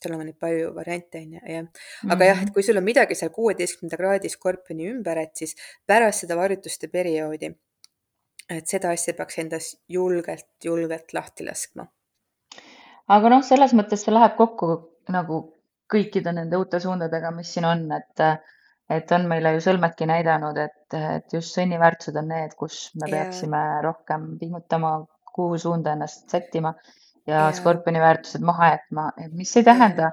seal 0.05 0.17
on 0.17 0.25
neid 0.29 0.39
palju 0.41 0.71
variante, 0.77 1.23
on 1.25 1.37
ju, 1.37 1.43
jah. 1.57 1.89
aga 2.15 2.31
jah, 2.31 2.43
et 2.45 2.53
kui 2.55 2.65
sul 2.67 2.81
on 2.81 2.87
midagi 2.87 3.17
seal 3.19 3.33
kuueteistkümnenda 3.35 3.99
kraadi 4.01 4.31
skorpioni 4.33 4.89
ümber, 4.93 5.21
et 5.25 5.35
siis 5.43 5.57
pärast 5.89 6.25
seda 6.25 6.39
varjutuste 6.39 6.91
perioodi, 6.93 7.51
et 8.55 8.71
seda 8.71 8.93
asja 8.95 9.17
peaks 9.19 9.41
endas 9.43 9.71
julgelt, 9.89 10.51
julgelt 10.65 11.17
lahti 11.17 11.47
laskma. 11.49 11.89
aga 13.17 13.33
noh, 13.33 13.45
selles 13.45 13.77
mõttes 13.77 14.05
see 14.05 14.15
läheb 14.15 14.37
kokku 14.41 14.75
nagu 15.13 15.45
kõikide 15.93 16.33
nende 16.33 16.59
uute 16.61 16.81
suundadega, 16.81 17.31
mis 17.37 17.53
siin 17.55 17.69
on, 17.69 17.87
et 17.93 18.29
et 18.93 19.13
on 19.17 19.23
meile 19.29 19.55
ju 19.55 19.63
sõlmedki 19.65 20.07
näidanud, 20.09 20.59
et, 20.61 20.97
et 20.99 21.33
just 21.33 21.57
sõnniväärtused 21.57 22.17
on 22.21 22.27
need, 22.29 22.53
kus 22.59 22.91
me 23.01 23.09
peaksime 23.09 23.57
yeah. 23.57 23.79
rohkem 23.85 24.35
pingutama, 24.41 24.99
kuhu 25.35 25.57
suunda 25.59 25.95
ennast 25.97 26.29
sättima 26.31 26.75
ja 27.27 27.49
skorpioni 27.57 28.01
väärtused 28.01 28.45
maha 28.45 28.75
jätma, 28.75 29.09
et 29.25 29.33
mis 29.33 29.53
ei 29.57 29.65
tähenda, 29.65 30.11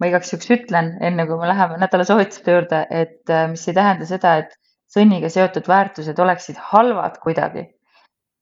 ma 0.00 0.08
igaks 0.10 0.32
juhuks 0.32 0.50
ütlen, 0.56 0.92
enne 1.04 1.26
kui 1.28 1.38
me 1.40 1.48
läheme 1.50 1.78
nädala 1.82 2.06
soovituste 2.06 2.54
juurde, 2.56 2.82
et 2.90 3.30
äh, 3.30 3.46
mis 3.50 3.66
ei 3.68 3.76
tähenda 3.76 4.08
seda, 4.08 4.36
et 4.42 4.54
sõnniga 4.92 5.30
seotud 5.32 5.68
väärtused 5.68 6.18
oleksid 6.18 6.60
halvad 6.72 7.20
kuidagi. 7.22 7.70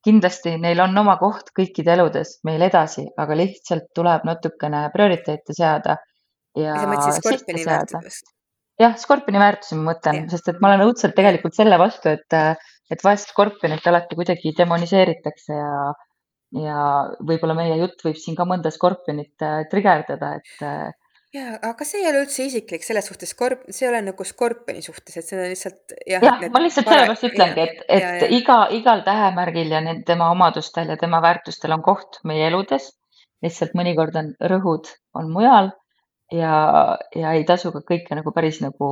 kindlasti 0.05 0.55
neil 0.57 0.81
on 0.81 0.97
oma 0.97 1.19
koht 1.21 1.51
kõikide 1.59 1.93
eludes 1.93 2.39
meil 2.49 2.63
edasi, 2.65 3.03
aga 3.21 3.37
lihtsalt 3.37 3.91
tuleb 3.95 4.23
natukene 4.25 4.87
prioriteete 4.95 5.57
seada. 5.57 5.97
ja 6.57 6.77
sihte 7.13 7.59
seada. 7.65 8.01
jah, 8.81 8.97
skorpioni 8.97 9.39
väärtusi 9.39 9.77
ma 9.77 9.93
mõtlen, 9.93 10.29
sest 10.31 10.49
et 10.49 10.61
ma 10.61 10.73
olen 10.73 10.87
õudselt 10.89 11.15
tegelikult 11.17 11.55
selle 11.55 11.79
vastu, 11.79 12.09
et, 12.17 12.37
äh, 12.37 12.57
et 12.91 13.05
vahest 13.05 13.33
skorpionit 13.33 13.87
alati 13.87 14.17
kuidagi 14.17 14.55
demoniseeritakse 14.59 15.53
ja 15.53 15.93
ja 16.57 16.79
võib-olla 17.23 17.55
meie 17.59 17.77
jutt 17.79 18.03
võib 18.05 18.19
siin 18.19 18.37
ka 18.39 18.47
mõnda 18.49 18.73
skorpionit 18.75 19.45
äh, 19.47 19.63
trigerdada, 19.71 20.33
et 20.41 20.65
äh, 20.67 20.91
ja, 21.37 21.59
aga 21.63 21.87
see 21.87 22.03
ei 22.03 22.09
ole 22.11 22.25
üldse 22.25 22.47
isiklik 22.49 22.85
selles 22.87 23.07
suhtes, 23.11 23.33
skorp-, 23.35 23.69
see 23.71 23.87
ei 23.87 23.91
ole 23.93 24.01
nagu 24.09 24.27
skorpioni 24.27 24.83
suhtes, 24.83 25.21
et 25.21 25.27
see 25.27 25.39
on 25.39 25.45
lihtsalt 25.53 25.95
jah. 26.11 26.25
jah, 26.27 26.47
ma 26.51 26.63
lihtsalt 26.63 26.91
sellepärast 26.91 27.29
ütlengi, 27.31 27.67
et, 27.67 27.85
et 27.87 28.07
ja, 28.07 28.15
ja. 28.19 28.31
iga, 28.41 28.59
igal 28.75 29.05
tähemärgil 29.07 29.77
ja 29.77 29.83
need 29.85 30.03
tema 30.09 30.31
omadustel 30.35 30.91
ja 30.91 30.99
tema 31.01 31.23
väärtustel 31.25 31.77
on 31.77 31.87
koht 31.87 32.23
meie 32.27 32.49
eludes. 32.51 32.91
lihtsalt 33.45 33.73
mõnikord 33.79 34.19
on 34.21 34.35
rõhud 34.53 34.91
on 35.17 35.31
mujal 35.33 35.71
ja, 36.35 36.57
ja 37.17 37.33
ei 37.39 37.47
tasu 37.49 37.71
ka 37.73 37.81
kõike 37.87 38.19
nagu 38.19 38.35
päris 38.37 38.59
nagu 38.61 38.91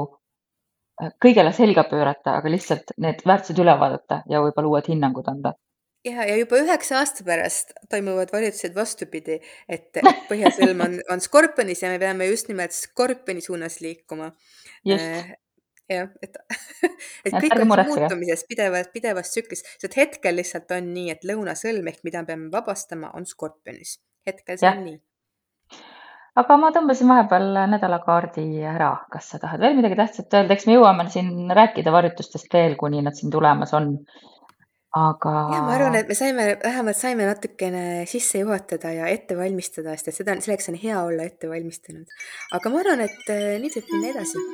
äh, 1.02 1.10
kõigele 1.20 1.52
selga 1.52 1.84
pöörata, 1.90 2.38
aga 2.38 2.54
lihtsalt 2.54 2.94
need 3.02 3.26
väärtused 3.26 3.58
üle 3.58 3.74
vaadata 3.82 4.22
ja 4.30 4.44
võib-olla 4.46 4.76
uued 4.76 4.94
hinnangud 4.94 5.26
anda 5.34 5.58
ja, 6.04 6.24
ja 6.24 6.36
juba 6.38 6.60
üheksa 6.62 7.00
aasta 7.00 7.24
pärast 7.26 7.74
toimuvad 7.90 8.32
valitsused 8.32 8.76
vastupidi, 8.76 9.38
et 9.68 10.00
põhjasõlm 10.30 10.84
on, 10.84 10.96
on 11.12 11.24
skorpionis 11.24 11.82
ja 11.84 11.92
me 11.92 12.00
peame 12.02 12.28
just 12.30 12.50
nimelt 12.52 12.76
skorpioni 12.76 13.42
suunas 13.44 13.80
liikuma. 13.84 14.30
Äh, 14.94 15.34
jah, 15.90 16.08
et, 16.22 16.38
et 17.26 17.34
ja, 17.34 17.42
kõik 17.42 17.58
on 17.58 17.68
muutumises, 17.72 18.46
pidevas, 18.48 18.90
pidevas 18.94 19.34
tsüklis, 19.34 19.64
sest 19.80 19.98
hetkel 19.98 20.38
lihtsalt 20.38 20.70
on 20.76 20.92
nii, 20.94 21.12
et 21.16 21.28
lõunasõlm 21.28 21.92
ehk 21.92 22.02
mida 22.06 22.22
me 22.24 22.32
peame 22.32 22.50
vabastama, 22.54 23.12
on 23.18 23.26
skorpionis. 23.28 23.98
hetkel 24.28 24.58
see 24.58 24.68
ja. 24.68 24.74
on 24.76 24.84
nii. 24.84 24.98
aga 26.38 26.56
ma 26.60 26.70
tõmbasin 26.74 27.08
vahepeal 27.10 27.62
nädalakaardi 27.74 28.48
ära, 28.70 28.92
kas 29.12 29.32
sa 29.32 29.40
tahad 29.42 29.64
veel 29.64 29.78
midagi 29.78 29.96
tähtsat 29.98 30.34
öelda, 30.38 30.54
eks 30.54 30.68
me 30.68 30.76
jõuame 30.76 31.08
siin 31.10 31.50
rääkida 31.56 31.94
varjutustest 31.94 32.52
veel, 32.54 32.76
kuni 32.80 33.02
nad 33.02 33.16
siin 33.18 33.32
tulemas 33.32 33.72
on 33.74 33.96
aga 34.96 35.32
jah, 35.52 35.64
ma 35.66 35.74
arvan, 35.76 35.96
et 35.98 36.08
me 36.08 36.16
saime, 36.16 36.44
vähemalt 36.62 36.96
saime 36.96 37.26
natukene 37.28 38.06
sisse 38.08 38.40
juhatada 38.40 38.92
ja 38.94 39.08
ette 39.12 39.36
valmistada, 39.36 39.92
sest 39.96 40.08
et 40.08 40.16
seda, 40.22 40.36
selleks 40.40 40.70
on 40.72 40.78
hea 40.80 41.02
olla 41.02 41.26
ette 41.28 41.50
valmistanud. 41.50 42.08
aga 42.56 42.72
ma 42.72 42.80
arvan, 42.80 43.04
et 43.04 43.32
äh, 43.34 43.58
nüüd 43.60 43.76
võib 43.76 43.92
minna 43.92 44.14
edasi. 44.16 44.46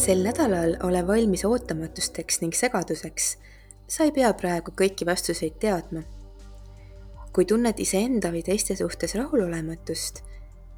sel 0.00 0.22
nädalal 0.24 0.78
ole 0.82 1.00
valmis 1.06 1.44
ootamatusteks 1.44 2.40
ning 2.40 2.56
segaduseks. 2.56 3.36
sa 3.88 4.04
ei 4.04 4.12
pea 4.12 4.32
praegu 4.36 4.72
kõiki 4.76 5.06
vastuseid 5.08 5.56
teadma 5.60 6.04
kui 7.32 7.46
tunned 7.46 7.78
iseenda 7.78 8.32
või 8.34 8.42
teiste 8.46 8.74
suhtes 8.78 9.14
rahulolematust, 9.18 10.22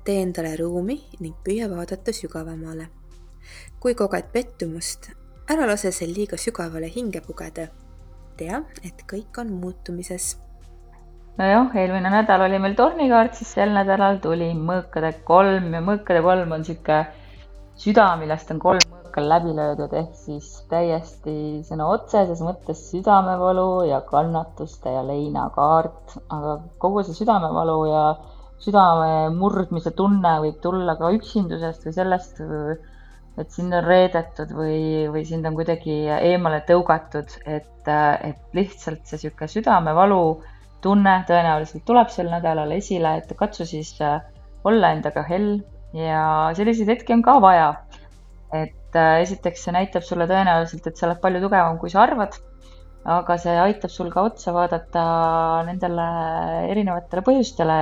tee 0.04 0.20
endale 0.22 0.52
ruumi 0.60 0.98
ning 1.20 1.36
püüa 1.44 1.68
vaadata 1.70 2.12
sügavamale. 2.12 2.88
kui 3.80 3.94
koged 3.98 4.28
pettumust, 4.32 5.10
ära 5.50 5.66
lase 5.66 5.90
sel 5.92 6.12
liiga 6.14 6.36
sügavale 6.36 6.90
hinge 6.96 7.20
pugeda. 7.20 7.68
tea, 8.36 8.62
et 8.84 9.04
kõik 9.12 9.38
on 9.38 9.52
muutumises. 9.52 10.36
nojah, 11.38 11.76
eelmine 11.76 12.10
nädal 12.10 12.40
oli 12.48 12.58
meil 12.58 12.74
tornikaart, 12.74 13.34
siis 13.34 13.52
sel 13.58 13.72
nädalal 13.72 14.20
tuli 14.20 14.52
mõõkade 14.54 15.12
kolm 15.24 15.74
ja 15.74 15.80
mõõkade 15.80 16.22
kolm 16.22 16.52
on 16.52 16.64
sihuke 16.64 17.06
süda, 17.76 18.16
millest 18.16 18.50
on 18.50 18.58
kolm 18.58 19.01
mõõkal 19.12 19.28
läbi 19.28 19.52
löödud, 19.52 19.92
ehk 19.92 20.14
siis 20.16 20.64
täiesti 20.70 21.62
sõna 21.68 21.84
otseses 21.92 22.40
mõttes 22.40 22.80
südamevalu 22.90 23.84
ja 23.84 24.00
kannatuste 24.00 24.88
ja 24.88 25.02
leinakaart, 25.04 26.16
aga 26.32 26.62
kogu 26.78 27.02
see 27.04 27.12
südamevalu 27.12 27.76
ja 27.90 28.16
südame 28.58 29.28
murdmise 29.36 29.92
tunne 29.92 30.40
võib 30.40 30.62
tulla 30.62 30.96
ka 30.96 31.12
üksindusest 31.12 31.84
või 31.84 31.92
sellest, 31.92 32.40
et 33.36 33.50
sind 33.52 33.74
on 33.74 33.84
reedetud 33.84 34.50
või, 34.56 35.08
või 35.12 35.24
sind 35.28 35.44
on 35.44 35.54
kuidagi 35.54 36.08
eemale 36.08 36.62
tõugatud, 36.64 37.28
et, 37.44 37.84
et 37.86 38.56
lihtsalt 38.56 39.04
see 39.04 39.18
niisugune 39.18 39.48
südamevalu 39.48 40.22
tunne 40.80 41.22
tõenäoliselt 41.28 41.84
tuleb 41.84 42.08
sel 42.08 42.30
nädalal 42.32 42.72
esile, 42.72 43.18
et 43.18 43.36
katsu 43.36 43.68
siis 43.68 43.98
olla 44.64 44.92
endaga 44.96 45.22
hell 45.28 45.58
ja 45.92 46.52
selliseid 46.56 46.88
hetki 46.88 47.12
on 47.12 47.22
ka 47.22 47.40
vaja. 47.42 47.74
et 48.52 48.72
äh, 48.98 49.20
esiteks 49.24 49.66
see 49.66 49.74
näitab 49.74 50.06
sulle 50.06 50.28
tõenäoliselt, 50.30 50.86
et 50.88 50.98
sa 50.98 51.08
oled 51.08 51.20
palju 51.22 51.42
tugevam, 51.44 51.78
kui 51.82 51.92
sa 51.92 52.04
arvad. 52.06 52.38
aga 53.12 53.34
see 53.42 53.54
aitab 53.58 53.90
sul 53.90 54.12
ka 54.14 54.22
otsa 54.28 54.52
vaadata 54.54 55.00
nendele 55.66 56.04
erinevatele 56.70 57.24
põhjustele. 57.26 57.78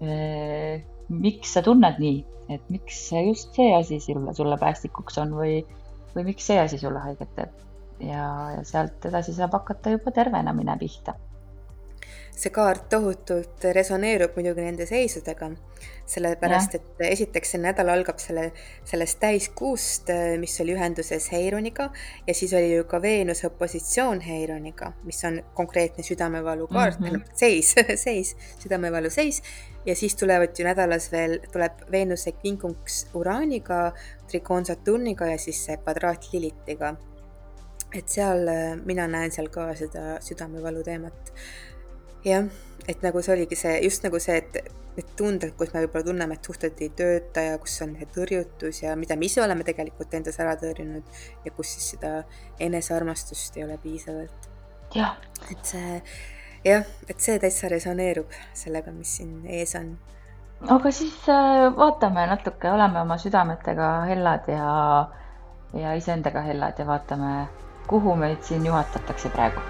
Äh, 0.00 0.84
miks 1.08 1.52
sa 1.56 1.62
tunned 1.64 2.00
nii, 2.00 2.22
et 2.54 2.64
miks 2.72 3.02
just 3.12 3.56
see 3.56 3.74
asi 3.76 4.00
sulle, 4.00 4.32
sulle 4.36 4.56
päästikuks 4.60 5.20
on 5.24 5.34
või, 5.36 5.60
või 6.14 6.28
miks 6.30 6.48
see 6.48 6.58
asi 6.60 6.80
sulle 6.80 7.00
haiget 7.04 7.32
teeb. 7.36 7.64
ja, 8.00 8.26
ja 8.56 8.60
sealt 8.64 9.04
edasi 9.10 9.34
saab 9.34 9.56
hakata 9.58 9.96
juba 9.96 10.12
tervenemine 10.14 10.76
pihta 10.78 11.16
see 12.38 12.52
kaart 12.54 12.86
tohutult 12.92 13.64
resoneerub 13.74 14.36
muidugi 14.38 14.62
nende 14.62 14.86
seisudega, 14.86 15.48
sellepärast 16.08 16.76
ja. 16.76 16.80
et 16.80 17.02
esiteks 17.10 17.54
see 17.54 17.60
nädal 17.62 17.90
algab 17.90 18.20
selle, 18.22 18.48
sellest 18.86 19.18
täiskuust, 19.22 20.12
mis 20.38 20.54
oli 20.62 20.76
ühenduses 20.76 21.28
Heironiga 21.34 21.88
ja 22.26 22.34
siis 22.34 22.54
oli 22.54 22.70
ju 22.76 22.86
ka 22.90 23.02
Veenuse 23.02 23.48
opositsioon 23.50 24.22
Heironiga, 24.26 24.92
mis 25.08 25.22
on 25.26 25.40
konkreetne 25.58 26.06
südamevalu 26.06 26.68
kaart 26.70 27.00
mm, 27.00 27.06
-hmm. 27.16 27.34
seis 27.34 27.74
seis, 28.06 28.36
südamevalu 28.62 29.10
seis 29.10 29.42
ja 29.86 29.96
siis 29.96 30.16
tulevad 30.16 30.54
ju 30.58 30.64
nädalas 30.64 31.10
veel, 31.12 31.38
tuleb 31.52 31.84
Veenuse 31.90 32.32
kinkunks 32.32 33.06
Uraaniga, 33.14 33.92
trikoon 34.30 34.64
Saturniga 34.64 35.26
ja 35.26 35.38
siis 35.38 35.64
see 35.64 35.76
kvadraat 35.76 36.32
Lilitiga. 36.32 36.96
et 37.94 38.08
seal 38.08 38.44
mina 38.84 39.06
näen 39.08 39.32
seal 39.32 39.48
ka 39.48 39.74
seda 39.74 40.18
südamevalu 40.20 40.82
teemat 40.84 41.32
jah, 42.24 42.48
et 42.88 43.02
nagu 43.04 43.22
see 43.22 43.34
oligi 43.36 43.58
see, 43.58 43.78
just 43.84 44.04
nagu 44.06 44.20
see, 44.22 44.38
et 44.38 44.74
need 44.98 45.10
tunded, 45.18 45.52
kus 45.58 45.70
me 45.74 45.84
võib-olla 45.84 46.08
tunneme, 46.08 46.38
et 46.38 46.48
suhted 46.48 46.80
ei 46.82 46.90
tööta 46.98 47.44
ja 47.44 47.58
kus 47.62 47.76
on 47.84 47.94
tõrjutus 48.14 48.82
ja 48.82 48.96
mida 48.98 49.16
me 49.16 49.28
ise 49.28 49.42
oleme 49.44 49.66
tegelikult 49.66 50.14
endas 50.18 50.40
ära 50.42 50.56
tõrjunud 50.58 51.20
ja 51.44 51.54
kus 51.54 51.76
siis 51.76 51.92
seda 51.94 52.12
enesearmastust 52.68 53.56
ei 53.60 53.66
ole 53.68 53.78
piisavalt. 53.82 54.50
et 55.52 55.62
see 55.62 56.00
jah, 56.64 56.86
et 57.08 57.20
see 57.20 57.38
täitsa 57.38 57.70
resoneerub 57.70 58.32
sellega, 58.58 58.92
mis 58.92 59.18
siin 59.20 59.44
ees 59.46 59.76
on. 59.78 59.92
aga 60.78 60.90
siis 60.90 61.28
äh, 61.30 61.68
vaatame 61.76 62.26
natuke, 62.32 62.70
oleme 62.70 63.04
oma 63.04 63.18
südametega 63.22 63.92
hellad 64.10 64.50
ja, 64.50 64.72
ja 65.78 65.94
iseendaga 66.00 66.42
hellad 66.48 66.80
ja 66.82 66.88
vaatame, 66.88 67.36
kuhu 67.86 68.16
meid 68.18 68.42
siin 68.42 68.66
juhatatakse 68.66 69.30
praegu 69.36 69.62